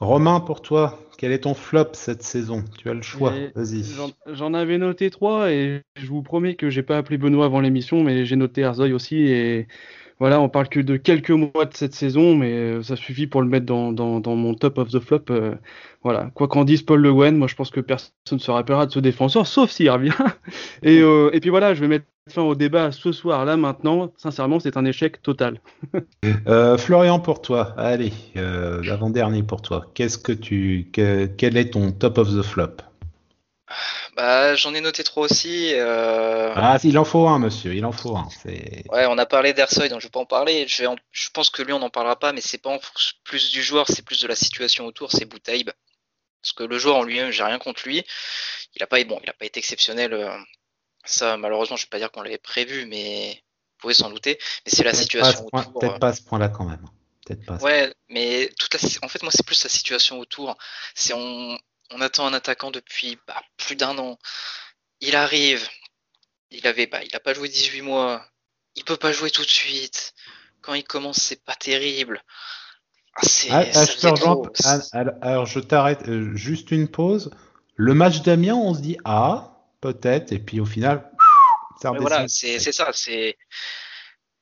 [0.00, 2.64] Romain, pour toi, quel est ton flop cette saison?
[2.78, 3.32] Tu as le choix.
[3.56, 3.84] Vas-y.
[4.28, 8.04] J'en avais noté trois et je vous promets que j'ai pas appelé Benoît avant l'émission,
[8.04, 9.66] mais j'ai noté Arzoy aussi et
[10.20, 13.40] voilà, on parle que de quelques mois de cette saison, mais euh, ça suffit pour
[13.40, 15.24] le mettre dans, dans, mon top of the flop.
[15.30, 15.54] Euh,
[16.02, 18.86] voilà, quoi qu'en dise Paul Le Guen, moi je pense que personne ne se rappellera
[18.86, 20.12] de ce défenseur, sauf s'il revient.
[20.82, 24.12] et, euh, et puis voilà, je vais mettre fin au débat ce soir, là, maintenant.
[24.16, 25.60] Sincèrement, c'est un échec total.
[26.78, 29.86] Florian, pour toi, allez, l'avant-dernier pour toi.
[29.94, 32.82] Qu'est-ce que tu, quel est ton top of the flop?
[34.18, 35.74] Bah, j'en ai noté trois aussi.
[35.74, 36.52] Euh...
[36.56, 38.28] Ah, il en faut un, monsieur, il en faut un.
[38.90, 40.66] Ouais, on a parlé d'Ersoy, donc je vais pas en parler.
[40.66, 42.76] Je, vais je pense que lui, on n'en parlera pas, mais c'est pas
[43.22, 45.70] plus du joueur, c'est plus de la situation autour, c'est Boutaïb.
[46.42, 48.04] Parce que le joueur en lui-même, j'ai rien contre lui.
[48.74, 50.12] Il a pas, bon, il a pas été exceptionnel.
[50.12, 50.36] Euh,
[51.04, 54.36] ça, malheureusement, je vais pas dire qu'on l'avait prévu, mais vous pouvez s'en douter.
[54.66, 55.78] Mais c'est la situation autour.
[55.78, 56.84] Peut-être pas à ce point-là quand même.
[57.24, 57.58] Peut-être pas.
[57.58, 60.56] Ouais, mais toute la, en fait, moi, c'est plus la situation autour.
[60.96, 61.56] C'est on,
[61.92, 64.18] on attend un attaquant depuis bah, plus d'un an.
[65.00, 65.66] Il arrive.
[66.50, 68.24] Il avait, bah, il a pas joué 18 mois.
[68.74, 70.14] Il peut pas jouer tout de suite.
[70.60, 72.22] Quand il commence, c'est pas terrible.
[73.16, 77.30] Ah, ah, ah je te alors, je t'arrête euh, juste une pause.
[77.74, 81.10] Le match d'Amiens, on se dit ah peut-être, et puis au final,
[81.80, 82.90] ça Voilà, c'est ça.
[82.92, 83.36] C'est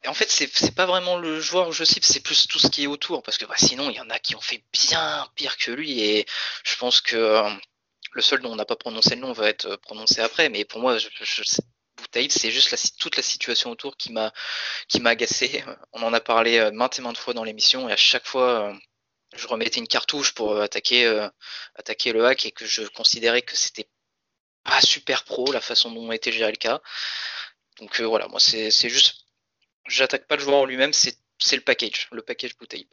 [0.09, 2.85] en fait, c'est pas vraiment le joueur que je cible, c'est plus tout ce qui
[2.85, 5.57] est autour, parce que bah, sinon, il y en a qui ont fait bien pire
[5.57, 6.27] que lui, et
[6.65, 7.51] je pense que euh,
[8.13, 10.65] le seul dont on n'a pas prononcé le nom va être euh, prononcé après, mais
[10.65, 11.43] pour moi, je, je,
[11.97, 14.33] Boutaïb, c'est juste toute la situation autour qui m'a
[14.89, 15.65] qui m'a agacé.
[15.93, 18.77] On en a parlé euh, maintes et maintes fois dans l'émission, et à chaque fois,
[19.35, 21.29] je remettais une cartouche pour attaquer
[21.77, 23.89] attaquer le hack, et que je considérais que c'était
[24.65, 26.81] pas super pro la façon dont était géré le cas.
[27.81, 29.26] Donc voilà, moi c'est juste
[29.89, 31.17] j'attaque pas le joueur en lui-même, c'est
[31.57, 32.87] le package, le package bouteille.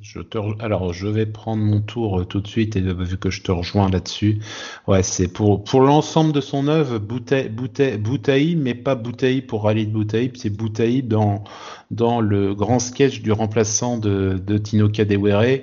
[0.00, 3.30] Je te Alors, je vais prendre mon tour euh, tout de suite, et vu que
[3.30, 4.38] je te rejoins là-dessus,
[4.86, 9.92] ouais, c'est pour, pour l'ensemble de son œuvre, Boutaï, mais pas Boutaï pour rallye de
[9.92, 11.42] Boutaï, c'est Boutaï dans,
[11.90, 15.62] dans le grand sketch du remplaçant de, de Tino Kadewere.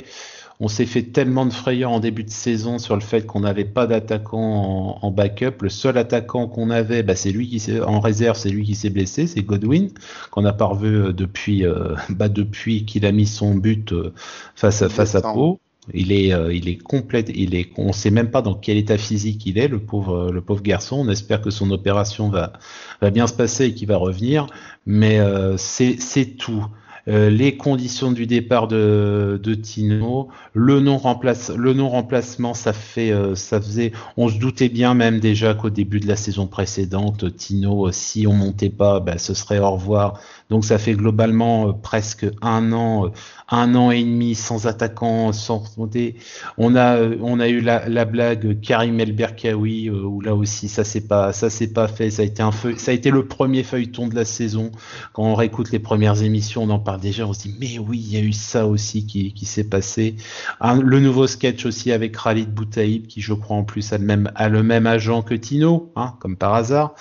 [0.62, 3.66] On s'est fait tellement de frayeur en début de saison sur le fait qu'on n'avait
[3.66, 5.62] pas d'attaquant en, backup.
[5.62, 8.76] Le seul attaquant qu'on avait, bah, c'est lui qui s'est en réserve, c'est lui qui
[8.76, 9.90] s'est blessé, c'est Godwin
[10.32, 14.14] qu'on n'a pas revu euh, depuis, euh, bah, depuis qu'il a mis son but euh,
[14.56, 15.60] face à face à Pau.
[15.94, 19.46] Il est, il est complète, il est, on sait même pas dans quel état physique
[19.46, 20.96] il est, le pauvre, le pauvre garçon.
[20.96, 22.54] On espère que son opération va,
[23.02, 24.48] va bien se passer et qu'il va revenir.
[24.88, 25.20] Mais
[25.58, 26.66] c'est tout.
[27.08, 33.12] Euh, les conditions du départ de, Tino, le non remplace, le non remplacement, ça fait,
[33.12, 37.36] euh, ça faisait, on se doutait bien même déjà qu'au début de la saison précédente,
[37.36, 40.20] Tino, si on montait pas, ben, ce serait au revoir.
[40.50, 43.12] Donc ça fait globalement euh, presque un an
[43.50, 46.16] un an et demi sans attaquant, sans monter.
[46.58, 50.68] On a, on a eu la, la blague Karim El Berkaoui euh, où là aussi
[50.68, 52.10] ça s'est pas, ça s'est pas fait.
[52.10, 54.72] Ça a été un feu, ça a été le premier feuilleton de la saison.
[55.14, 57.26] Quand on réécoute les premières émissions, on en parle déjà.
[57.26, 60.16] On se dit mais oui, il y a eu ça aussi qui, qui s'est passé.
[60.62, 64.32] le nouveau sketch aussi avec Khalid Boutaïb qui je crois en plus a le même,
[64.36, 66.96] a le même agent que Tino, hein, comme par hasard.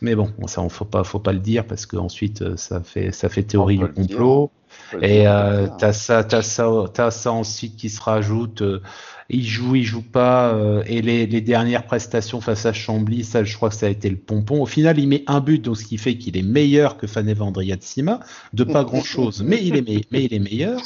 [0.00, 2.80] Mais bon, ça on faut pas, faut pas le dire parce que ensuite euh, ça
[2.80, 4.50] fait, ça fait théorie du complot.
[5.02, 8.62] Et euh, t'as ça, t'as ça, t'as ça ensuite qui se rajoute.
[8.62, 8.82] Euh,
[9.30, 10.52] il joue, il joue pas.
[10.54, 14.10] Euh, et les, dernières prestations face à Chambly, ça, je crois que ça a été
[14.10, 14.62] le pompon.
[14.62, 17.44] Au final, il met un but, donc ce qui fait qu'il est meilleur que Faneva
[17.44, 18.20] Andriatsima,
[18.52, 20.80] de pas grand chose, mais il est, mais il est meilleur.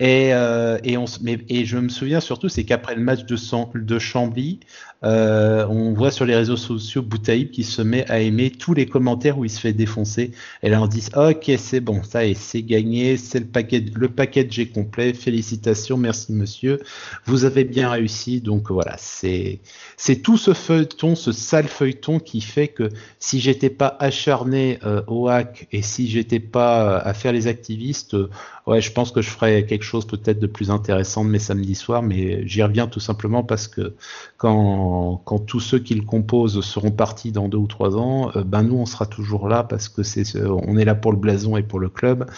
[0.00, 3.36] Et, euh, et, on, mais, et je me souviens surtout, c'est qu'après le match de,
[3.78, 4.60] de Chambly,
[5.04, 8.86] euh, on voit sur les réseaux sociaux Boutaïb qui se met à aimer tous les
[8.86, 10.30] commentaires où il se fait défoncer.
[10.62, 14.08] Et là, on dit Ok, c'est bon, ça et c'est gagné, c'est le paquet, le
[14.08, 15.12] package est complet.
[15.12, 16.80] Félicitations, merci monsieur,
[17.26, 18.40] vous avez bien réussi.
[18.40, 19.60] Donc voilà, c'est
[19.96, 22.88] c'est tout ce feuilleton, ce sale feuilleton qui fait que
[23.18, 28.14] si j'étais pas acharné euh, au hack et si j'étais pas à faire les activistes,
[28.14, 28.30] euh,
[28.66, 31.74] ouais, je pense que je ferais quelque chose peut-être de plus intéressant de mes samedis
[31.74, 33.94] soirs, mais j'y reviens tout simplement parce que
[34.36, 34.91] quand,
[35.24, 38.62] quand tous ceux qui le composent seront partis dans deux ou trois ans, euh, ben
[38.62, 41.62] nous on sera toujours là parce que c'est on est là pour le blason et
[41.62, 42.30] pour le club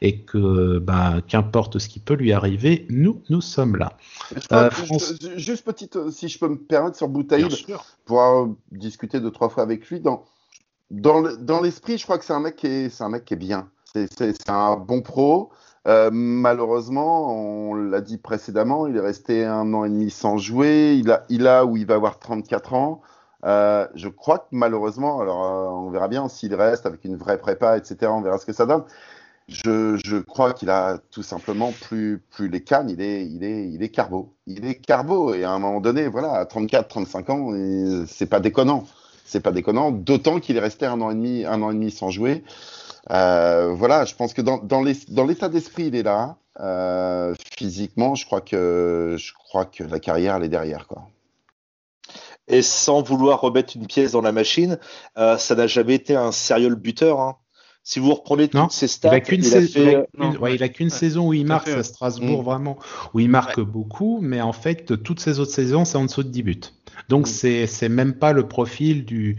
[0.00, 3.92] et que ben qu'importe ce qui peut lui arriver, nous nous sommes là.
[4.52, 4.70] Euh,
[5.36, 7.48] juste petite, si je peux me permettre sur Boutaïd,
[8.04, 10.24] pour discuter deux trois fois avec lui dans
[10.90, 13.38] dans l'esprit, je crois que c'est un mec qui est c'est un mec qui est
[13.38, 13.68] bien.
[13.92, 15.50] C'est un bon pro.
[15.88, 17.34] Euh, malheureusement,
[17.70, 20.96] on l'a dit précédemment, il est resté un an et demi sans jouer.
[20.98, 23.00] Il a, il a ou il va avoir 34 ans.
[23.46, 27.38] Euh, je crois que malheureusement, alors euh, on verra bien s'il reste avec une vraie
[27.38, 27.96] prépa, etc.
[28.14, 28.84] On verra ce que ça donne.
[29.48, 32.90] Je, je crois qu'il a tout simplement plus, plus les cannes.
[32.90, 34.34] Il est, il est, il est carbo.
[34.46, 37.50] Il est carbo et à un moment donné, voilà, à 34, 35 ans,
[38.06, 38.84] c'est pas déconnant.
[39.24, 39.90] C'est pas déconnant.
[39.90, 42.44] D'autant qu'il est resté un an et demi, un an et demi sans jouer.
[43.10, 46.36] Euh, voilà, je pense que dans, dans l'état d'esprit, il est là.
[46.58, 51.08] Euh, physiquement, je crois que je crois que la carrière elle est derrière quoi.
[52.48, 54.78] Et sans vouloir remettre une pièce dans la machine,
[55.16, 57.20] euh, ça n'a jamais été un sérieux buteur.
[57.20, 57.36] Hein.
[57.82, 60.06] Si vous reprenez toutes ses stats, il a qu'une saison,
[60.90, 62.44] saison où il marque à Strasbourg mm.
[62.44, 62.78] vraiment,
[63.14, 66.28] où il marque beaucoup, mais en fait toutes ces autres saisons c'est en dessous de
[66.28, 66.60] 10 buts.
[67.08, 67.30] Donc mm.
[67.30, 69.38] c'est c'est même pas le profil du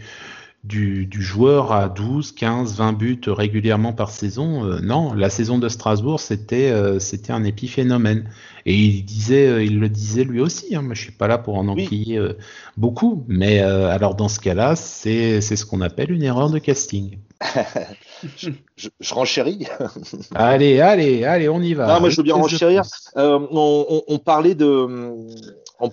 [0.63, 4.65] du, joueur à 12, 15, 20 buts régulièrement par saison.
[4.65, 8.29] Euh, non, la saison de Strasbourg, c'était euh, c'était un épiphénomène.
[8.67, 10.75] Et il disait, euh, il le disait lui aussi.
[10.75, 12.19] Hein, moi, je suis pas là pour en enquiller
[12.77, 17.17] beaucoup, mais alors dans ce cas-là, c'est ce qu'on appelle une erreur de casting.
[18.37, 19.65] je, je, renchéris.
[20.35, 21.87] allez, allez, allez, on y va.
[21.87, 22.83] Non, moi je veux bien renchérir.
[23.15, 25.25] on, on, parlait de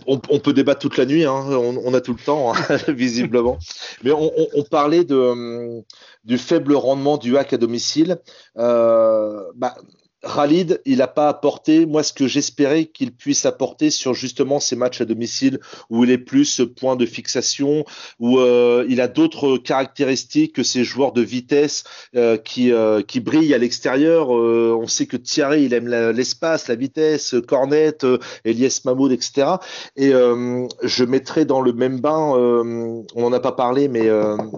[0.06, 1.34] on, peut débattre toute la nuit, hein.
[1.34, 3.58] on, a tout le temps, hein, visiblement.
[4.04, 5.82] Mais on, parlait de,
[6.24, 8.18] du faible rendement du hack à domicile.
[8.58, 9.76] Euh, bah,
[10.22, 14.74] Khalid, il n'a pas apporté, moi, ce que j'espérais qu'il puisse apporter sur justement ces
[14.74, 17.84] matchs à domicile où il est plus point de fixation,
[18.18, 21.84] où euh, il a d'autres caractéristiques que ces joueurs de vitesse
[22.16, 24.30] euh, qui, euh, qui brillent à l'extérieur.
[24.30, 27.98] on sait que Thierry, il aime l'espace, la, vitesse, Cornet,
[28.44, 29.56] Elias Mahmoud, etc.
[29.96, 34.08] Et je mettrai dans le même bain, on n'en a pas parlé, mais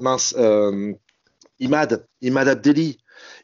[0.01, 0.35] mince,
[1.59, 3.00] Imad, Imad Abdelli.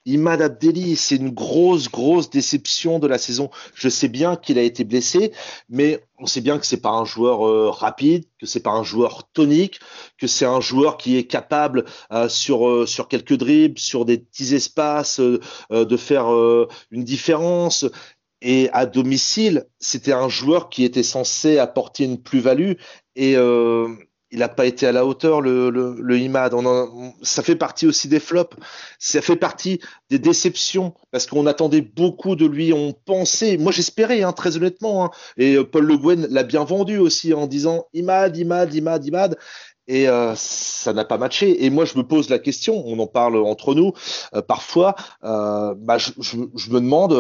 [0.07, 3.51] Imad Abdelli, c'est une grosse, grosse déception de la saison.
[3.75, 5.33] Je sais bien qu'il a été blessé,
[5.69, 8.85] mais on sait bien que c'est pas un joueur euh, rapide, que c'est pas un
[8.85, 9.81] joueur tonique,
[10.17, 14.19] que c'est un joueur qui est capable euh, sur euh, sur quelques dribbles, sur des
[14.19, 16.27] petits espaces, de faire
[16.91, 17.85] une différence.
[18.43, 22.75] Et à domicile, c'était un joueur qui était censé apporter une plus-value.
[23.17, 23.37] Et
[24.37, 26.53] il n'a pas été à la hauteur, le, IMAD.
[27.23, 28.55] ça fait partie aussi des flops.
[28.99, 32.71] Ça fait partie des déceptions parce qu'on attendait beaucoup de lui.
[32.75, 35.07] On pensait, moi j'espérais, hein, très honnêtement.
[35.07, 35.11] Hein.
[35.39, 39.39] et euh, Paul Le Guen l'a bien vendu aussi en disant IMAD, IMAD, IMAD, IMAD.
[39.89, 41.65] Et euh, ça n'a pas matché.
[41.65, 43.95] Et moi, je me pose la question, on en parle entre nous
[44.35, 44.97] euh, parfois.
[45.23, 47.15] Bah, je, me demande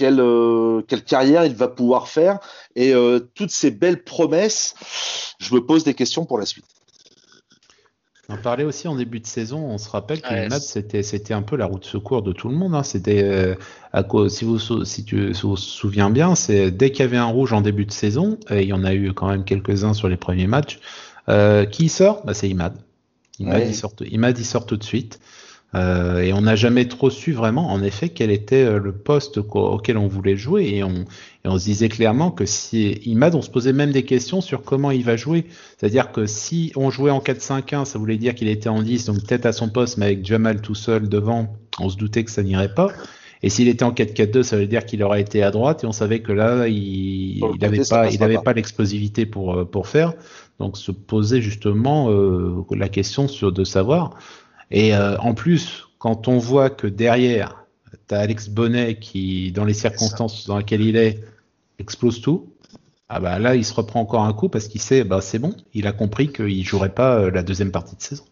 [0.00, 2.38] quelle, euh, quelle carrière il va pouvoir faire.
[2.74, 4.74] Et euh, toutes ces belles promesses,
[5.38, 6.64] je me pose des questions pour la suite.
[8.30, 11.42] On parlait aussi en début de saison, on se rappelle que ouais, c'était c'était un
[11.42, 12.74] peu la route de secours de tout le monde.
[12.76, 12.84] Hein.
[12.84, 13.56] C'était euh,
[13.92, 17.52] à si vous si tu vous souviens bien, c'est dès qu'il y avait un rouge
[17.52, 20.16] en début de saison, et il y en a eu quand même quelques-uns sur les
[20.16, 20.78] premiers matchs.
[21.72, 22.24] qui sort?
[22.24, 22.74] Bah, C'est Imad.
[23.40, 25.18] Imad, il sort, Imad il sort tout de suite.
[25.76, 29.38] Euh, et on n'a jamais trop su vraiment, en effet, quel était euh, le poste
[29.38, 30.68] auquel on voulait jouer.
[30.74, 31.04] Et on,
[31.44, 34.62] et on se disait clairement que si Imad, on se posait même des questions sur
[34.62, 35.46] comment il va jouer.
[35.78, 39.24] C'est-à-dire que si on jouait en 4-5-1, ça voulait dire qu'il était en 10, donc
[39.24, 42.42] peut-être à son poste, mais avec Jamal tout seul devant, on se doutait que ça
[42.42, 42.88] n'irait pas.
[43.42, 45.92] Et s'il était en 4-4-2, ça veut dire qu'il aurait été à droite, et on
[45.92, 50.12] savait que là, il n'avait pas, il avait pas, l'explosivité pour, euh, pour faire.
[50.58, 54.18] Donc se posait justement euh, la question sur, de savoir
[54.70, 57.66] et euh, en plus, quand on voit que derrière,
[58.08, 61.22] tu as Alex Bonnet qui, dans les circonstances dans lesquelles il est,
[61.78, 62.52] explose tout,
[63.08, 65.56] Ah bah là, il se reprend encore un coup parce qu'il sait, bah c'est bon,
[65.74, 68.24] il a compris qu'il jouerait pas euh, la deuxième partie de saison.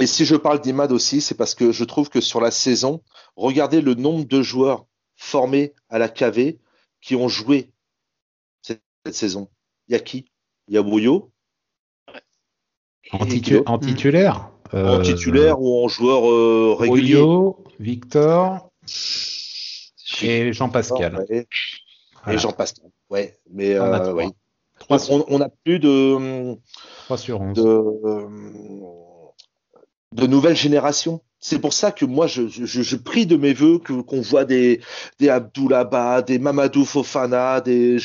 [0.00, 3.02] Et si je parle d'Imad aussi, c'est parce que je trouve que sur la saison,
[3.36, 6.58] regardez le nombre de joueurs formés à la KV
[7.00, 7.70] qui ont joué
[8.60, 8.82] cette,
[9.12, 9.48] saison.
[9.88, 10.26] Il y a qui?
[10.68, 11.30] Il y a Bouillot.
[13.12, 13.24] En,
[13.78, 17.22] titulaire En titulaire ou en joueur euh, régulier
[17.78, 18.70] Victor
[20.22, 21.24] et Jean-Pascal.
[21.30, 22.90] Et Jean-Pascal.
[23.10, 24.28] Ouais, mais on, a euh,
[25.28, 26.56] on, a plus de,
[27.04, 27.56] 3 sur 11.
[27.56, 27.96] de,
[30.12, 31.20] de nouvelles générations.
[31.38, 34.80] C'est pour ça que moi, je, prie de mes voeux qu'on voit des
[35.20, 35.38] des
[36.26, 37.98] des Mamadou Fofana, des.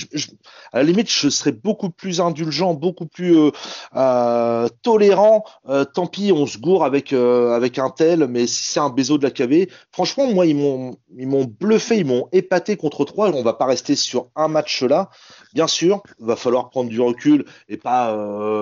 [0.74, 3.52] à la limite, je serais beaucoup plus indulgent, beaucoup plus euh,
[3.96, 5.46] euh, tolérant.
[5.70, 9.18] Euh, tant pis, on se gourre avec avec un tel, mais si c'est un bézo
[9.18, 13.32] de la KV, franchement, moi, ils m'ont ils m'ont bluffé, ils m'ont épaté contre trois.
[13.32, 15.10] On va pas rester sur un match là.
[15.54, 18.14] Bien sûr, il va falloir prendre du recul et pas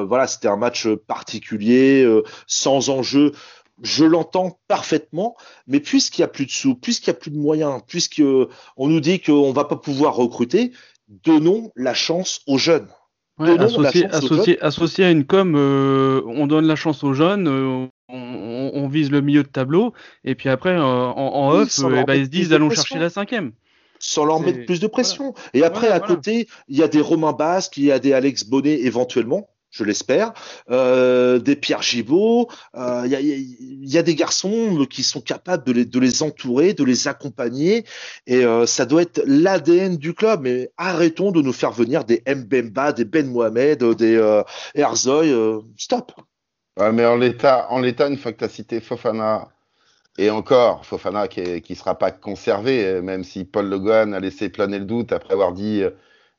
[0.05, 2.07] voilà, c'était un match particulier,
[2.45, 3.34] sans enjeu
[3.82, 5.36] je l'entends parfaitement,
[5.68, 9.00] mais puisqu'il n'y a plus de sous, puisqu'il n'y a plus de moyens, puisqu'on nous
[9.00, 10.72] dit qu'on ne va pas pouvoir recruter,
[11.08, 12.88] donnons la chance aux jeunes.
[14.62, 19.22] associé, à une com, euh, on donne la chance aux jeunes, euh, on, vise le
[19.22, 22.70] milieu de tableau, et puis après, euh, en, off, eh ben, ils se disent allons
[22.70, 23.52] chercher la cinquième.
[24.02, 25.34] Sans leur mettre plus de pression.
[25.54, 28.46] Et après, à côté, il y a des Romains Basques, il y a des Alex
[28.46, 30.34] Bonnet éventuellement je l'espère,
[30.72, 32.49] euh, des Pierre Gibault.
[32.74, 37.86] Il euh, y, a, des garçons qui sont capables de les, entourer, de les accompagner,
[38.26, 40.41] et euh, ça doit être l'ADN du club.
[40.41, 44.41] Mais arrêtons de nous faire venir des Mbemba, des Ben Mohamed, des
[44.76, 45.34] Herzoy.
[45.78, 46.13] stop.
[46.78, 49.49] mais en l'état, en l'état, une fois que tu as cité Fofana,
[50.17, 54.80] et encore, Fofana qui ne sera pas conservé, même si Paul Le a laissé planer
[54.80, 55.84] le doute après avoir dit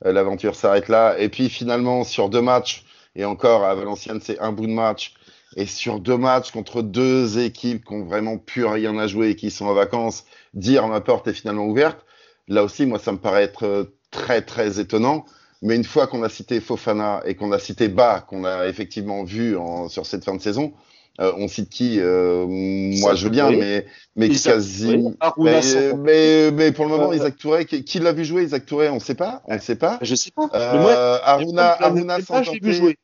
[0.04, 1.18] l'aventure s'arrête là.
[1.18, 2.84] Et puis finalement, sur deux matchs,
[3.14, 5.14] et encore, à Valenciennes, c'est un bout de match.
[5.56, 9.36] Et sur deux matchs contre deux équipes qui ont vraiment plus rien à jouer et
[9.36, 12.04] qui sont en vacances, dire ma porte est finalement ouverte.
[12.46, 15.24] Là aussi, moi, ça me paraît être euh, très, très étonnant.
[15.62, 19.24] Mais une fois qu'on a cité Fofana et qu'on a cité Bas, qu'on a effectivement
[19.24, 19.56] vu
[19.88, 20.72] sur cette fin de saison,
[21.20, 24.96] euh, on cite qui euh, Moi, je veux bien, mais, mais quasi.
[25.36, 29.00] Mais, mais, pour le moment, Isaac Touré, qui, l'a vu jouer Isaac Touré On ne
[29.00, 29.42] sait pas.
[29.46, 29.98] On ne sait pas.
[30.00, 30.48] Je sais pas.
[30.54, 32.98] Euh, Aruna, Aruna je l'ai vu jouer.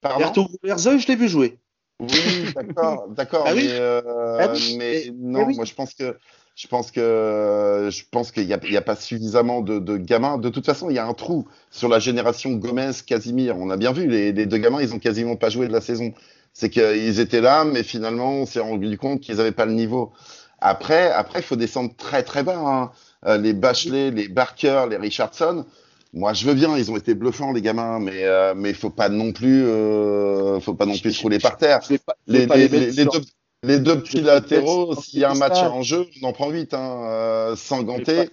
[0.00, 1.58] Pardon je l'ai vu jouer.
[2.00, 2.08] Oui,
[2.54, 3.44] d'accord, d'accord.
[3.46, 6.16] Ah mais, euh, ah mais, ah non, moi je pense que
[6.54, 10.38] je pense que je pense qu'il n'y a, a, pas suffisamment de, de, gamins.
[10.38, 13.56] De toute façon, il y a un trou sur la génération Gomez-Casimir.
[13.58, 15.82] On a bien vu, les, les, deux gamins, ils ont quasiment pas joué de la
[15.82, 16.14] saison
[16.52, 20.12] c'est qu'ils étaient là, mais finalement, on s'est rendu compte qu'ils n'avaient pas le niveau.
[20.60, 22.58] Après, après, il faut descendre très très bas.
[22.58, 22.90] Hein.
[23.26, 25.64] Euh, les Bachelet, les Barker, les Richardson.
[26.12, 26.76] Moi, je veux bien.
[26.76, 30.74] Ils ont été bluffants, les gamins, mais euh, mais faut pas non plus, euh, faut
[30.74, 31.80] pas non plus se rouler par terre.
[32.26, 33.20] les, les, les, deux,
[33.62, 36.74] les deux petits latéraux, s'il y a un match en jeu, on en prend vite,
[36.74, 38.28] hein, euh, sans ganter.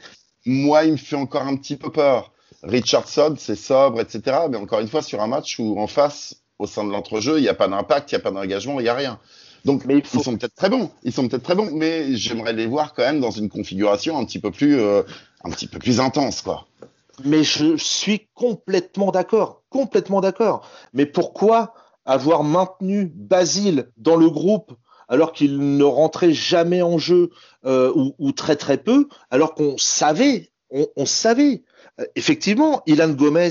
[0.45, 2.31] Moi, il me fait encore un petit peu peur.
[2.63, 4.37] Richardson, c'est sobre, etc.
[4.49, 7.41] Mais encore une fois, sur un match où en face, au sein de l'entrejeu, il
[7.41, 9.19] n'y a pas d'impact, il n'y a pas d'engagement, il n'y a rien.
[9.65, 12.65] Donc, mais ils sont peut-être très bons, ils sont peut-être très bons, mais j'aimerais les
[12.65, 15.03] voir quand même dans une configuration un petit peu plus, euh,
[15.43, 16.67] un petit peu plus intense, quoi.
[17.25, 20.69] Mais je suis complètement d'accord, complètement d'accord.
[20.93, 21.73] Mais pourquoi
[22.05, 24.71] avoir maintenu Basile dans le groupe
[25.09, 27.31] alors qu'il ne rentrait jamais en jeu
[27.65, 31.63] euh, ou, très très peu, alors qu'on savait, on, savait?
[31.99, 33.49] Euh, effectivement, Ilan Gomez,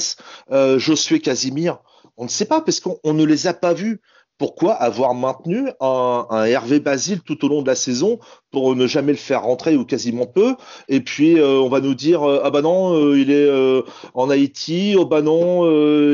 [0.79, 1.79] Josué Casimir,
[2.17, 4.01] on ne sait pas parce qu'on ne les a pas vus.
[4.39, 8.19] Pourquoi avoir maintenu un, Hervé Basile tout au long de la saison
[8.51, 10.57] pour ne jamais le faire rentrer ou quasiment peu?
[10.89, 13.51] Et puis euh, on va nous dire euh, ah bah non euh, il est
[14.13, 15.65] en Haïti, oh bah non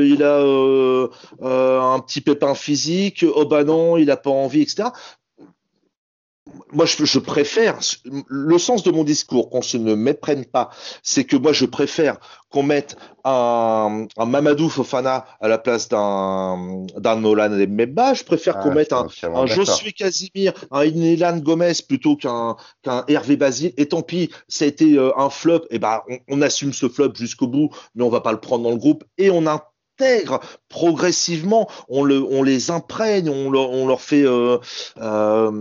[0.03, 4.89] il a un petit pépin physique, oh bah non il a pas envie, etc
[6.73, 7.79] moi, je, préfère,
[8.27, 10.69] le sens de mon discours, qu'on se ne méprenne pas,
[11.01, 12.17] c'est que moi, je préfère
[12.49, 18.13] qu'on mette un, un, Mamadou Fofana à la place d'un, d'un Nolan Mbemba.
[18.13, 23.05] Je préfère qu'on ah, mette un, un Josué Casimir, un Ilan Gomez plutôt qu'un, qu'un
[23.07, 23.73] Hervé Basile.
[23.77, 25.63] Et tant pis, ça a été euh, un flop.
[25.69, 28.63] Et eh ben, on, assume ce flop jusqu'au bout, mais on va pas le prendre
[28.63, 29.03] dans le groupe.
[29.17, 30.39] Et on intègre
[30.69, 34.57] progressivement, on, le, on les imprègne, on leur, on leur fait euh,
[34.97, 35.51] euh,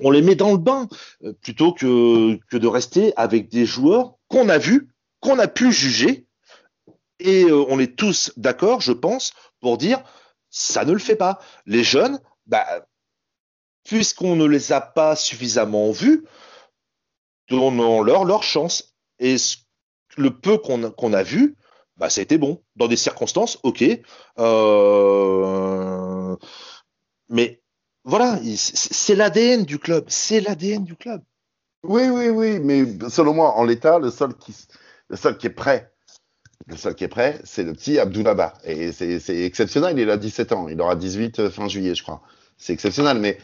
[0.00, 0.88] on les met dans le bain
[1.24, 4.88] euh, plutôt que, de rester avec des joueurs qu'on a vus,
[5.20, 6.26] qu'on a pu juger.
[7.20, 10.02] Et euh, on est tous d'accord, je pense, pour dire
[10.50, 11.40] ça ne le fait pas.
[11.66, 12.66] Les jeunes, bah,
[13.84, 16.24] puisqu'on ne les a pas suffisamment vus,
[17.48, 18.94] donnons-leur leur chance.
[19.18, 19.36] Et
[20.16, 21.56] le peu qu'on a vu,
[21.96, 22.62] bah, ça a été bon.
[22.76, 23.84] Dans des circonstances, ok.
[24.38, 26.36] Euh,
[27.28, 27.60] mais
[28.08, 30.06] voilà, c'est l'ADN du club.
[30.08, 31.20] C'est l'ADN du club.
[31.84, 34.56] Oui, oui, oui, mais selon moi, en l'état, le seul qui,
[35.10, 35.92] le seul qui est prêt,
[36.66, 38.54] le seul qui est prêt, c'est le petit Abdoulaba.
[38.64, 42.22] Et c'est exceptionnel, il a 17 ans, il aura 18 euh, fin juillet, je crois.
[42.56, 43.36] C'est exceptionnel, mais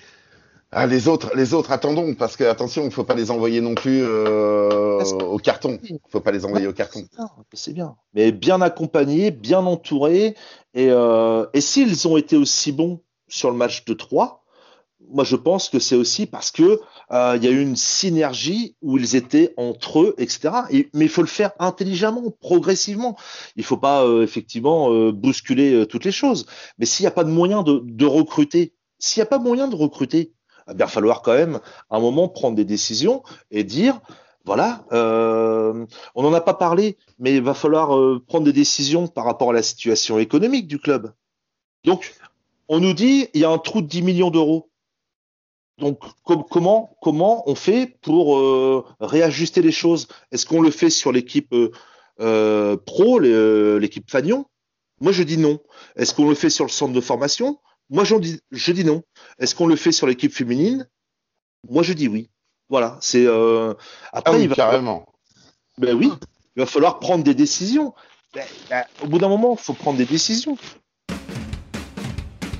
[0.72, 3.60] ah, les autres, les autres, attendons, parce que attention, il ne faut pas les envoyer
[3.60, 5.78] non plus euh, au carton.
[5.84, 7.06] Il ne faut pas les envoyer au carton.
[7.52, 10.34] C'est bien, mais bien accompagnés, bien entourés.
[10.72, 14.43] Et, euh, et s'ils ont été aussi bons sur le match de 3,
[15.14, 16.80] moi je pense que c'est aussi parce que
[17.12, 20.50] euh, il y a eu une synergie où ils étaient entre eux, etc.
[20.92, 23.16] mais il faut le faire intelligemment, progressivement.
[23.56, 26.46] Il faut pas effectivement bousculer toutes les choses.
[26.78, 29.68] Mais s'il n'y a pas de moyen de, de recruter, s'il n'y a pas moyen
[29.68, 30.32] de recruter,
[30.68, 31.60] il va falloir quand même
[31.90, 34.00] à un moment prendre des décisions et dire
[34.44, 39.08] voilà, euh, on n'en a pas parlé, mais il va falloir euh, prendre des décisions
[39.08, 41.14] par rapport à la situation économique du club.
[41.84, 42.14] Donc,
[42.68, 44.70] on nous dit il y a un trou de 10 millions d'euros.
[45.78, 50.06] Donc, comment, comment on fait pour euh, réajuster les choses?
[50.30, 51.54] Est-ce qu'on le fait sur l'équipe
[52.18, 54.46] pro, l'équipe Fagnon?
[55.00, 55.58] Moi, je dis non.
[55.96, 57.58] Est-ce qu'on le fait sur le centre de formation?
[57.90, 59.02] Moi, dis, je dis non.
[59.38, 60.88] Est-ce qu'on le fait sur l'équipe féminine?
[61.68, 62.30] Moi, je dis oui.
[62.68, 62.98] Voilà.
[63.00, 63.74] C'est euh,
[64.12, 65.06] après, ah il va carrément.
[65.78, 66.10] Ben oui,
[66.56, 67.94] il va falloir prendre des décisions.
[68.32, 70.56] Ben, ben, au bout d'un moment, il faut prendre des décisions.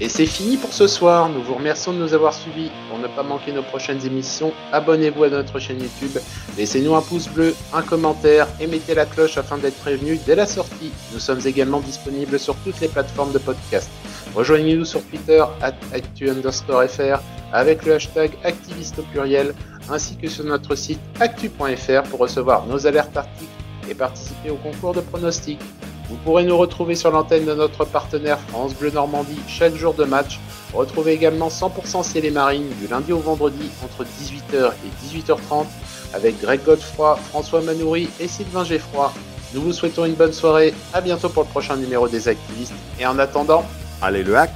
[0.01, 1.29] Et c'est fini pour ce soir.
[1.29, 2.71] Nous vous remercions de nous avoir suivis.
[2.89, 6.19] Pour ne pas manquer nos prochaines émissions, abonnez-vous à notre chaîne YouTube,
[6.59, 10.47] laissez-nous un pouce bleu, un commentaire et mettez la cloche afin d'être prévenu dès la
[10.47, 10.91] sortie.
[11.13, 13.89] Nous sommes également disponibles sur toutes les plateformes de podcast.
[14.35, 15.45] Rejoignez-nous sur Twitter,
[15.93, 17.21] actu fr,
[17.53, 19.55] avec le hashtag activiste au pluriel,
[19.89, 23.51] ainsi que sur notre site actu.fr pour recevoir nos alertes articles
[23.89, 25.61] et participer au concours de pronostics.
[26.09, 30.05] Vous pourrez nous retrouver sur l'antenne de notre partenaire France Bleu Normandie chaque jour de
[30.05, 30.39] match.
[30.73, 35.67] Retrouvez également 100% Ciel et Marine du lundi au vendredi entre 18h et 18h30
[36.13, 39.13] avec Greg Godefroy, François Manoury et Sylvain Geffroy.
[39.55, 43.07] Nous vous souhaitons une bonne soirée, à bientôt pour le prochain numéro des activistes et
[43.07, 43.65] en attendant,
[44.03, 44.53] allez le hack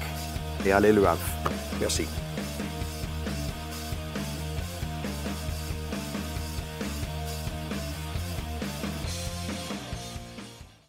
[0.67, 1.19] et allez le have.
[1.81, 2.07] Merci.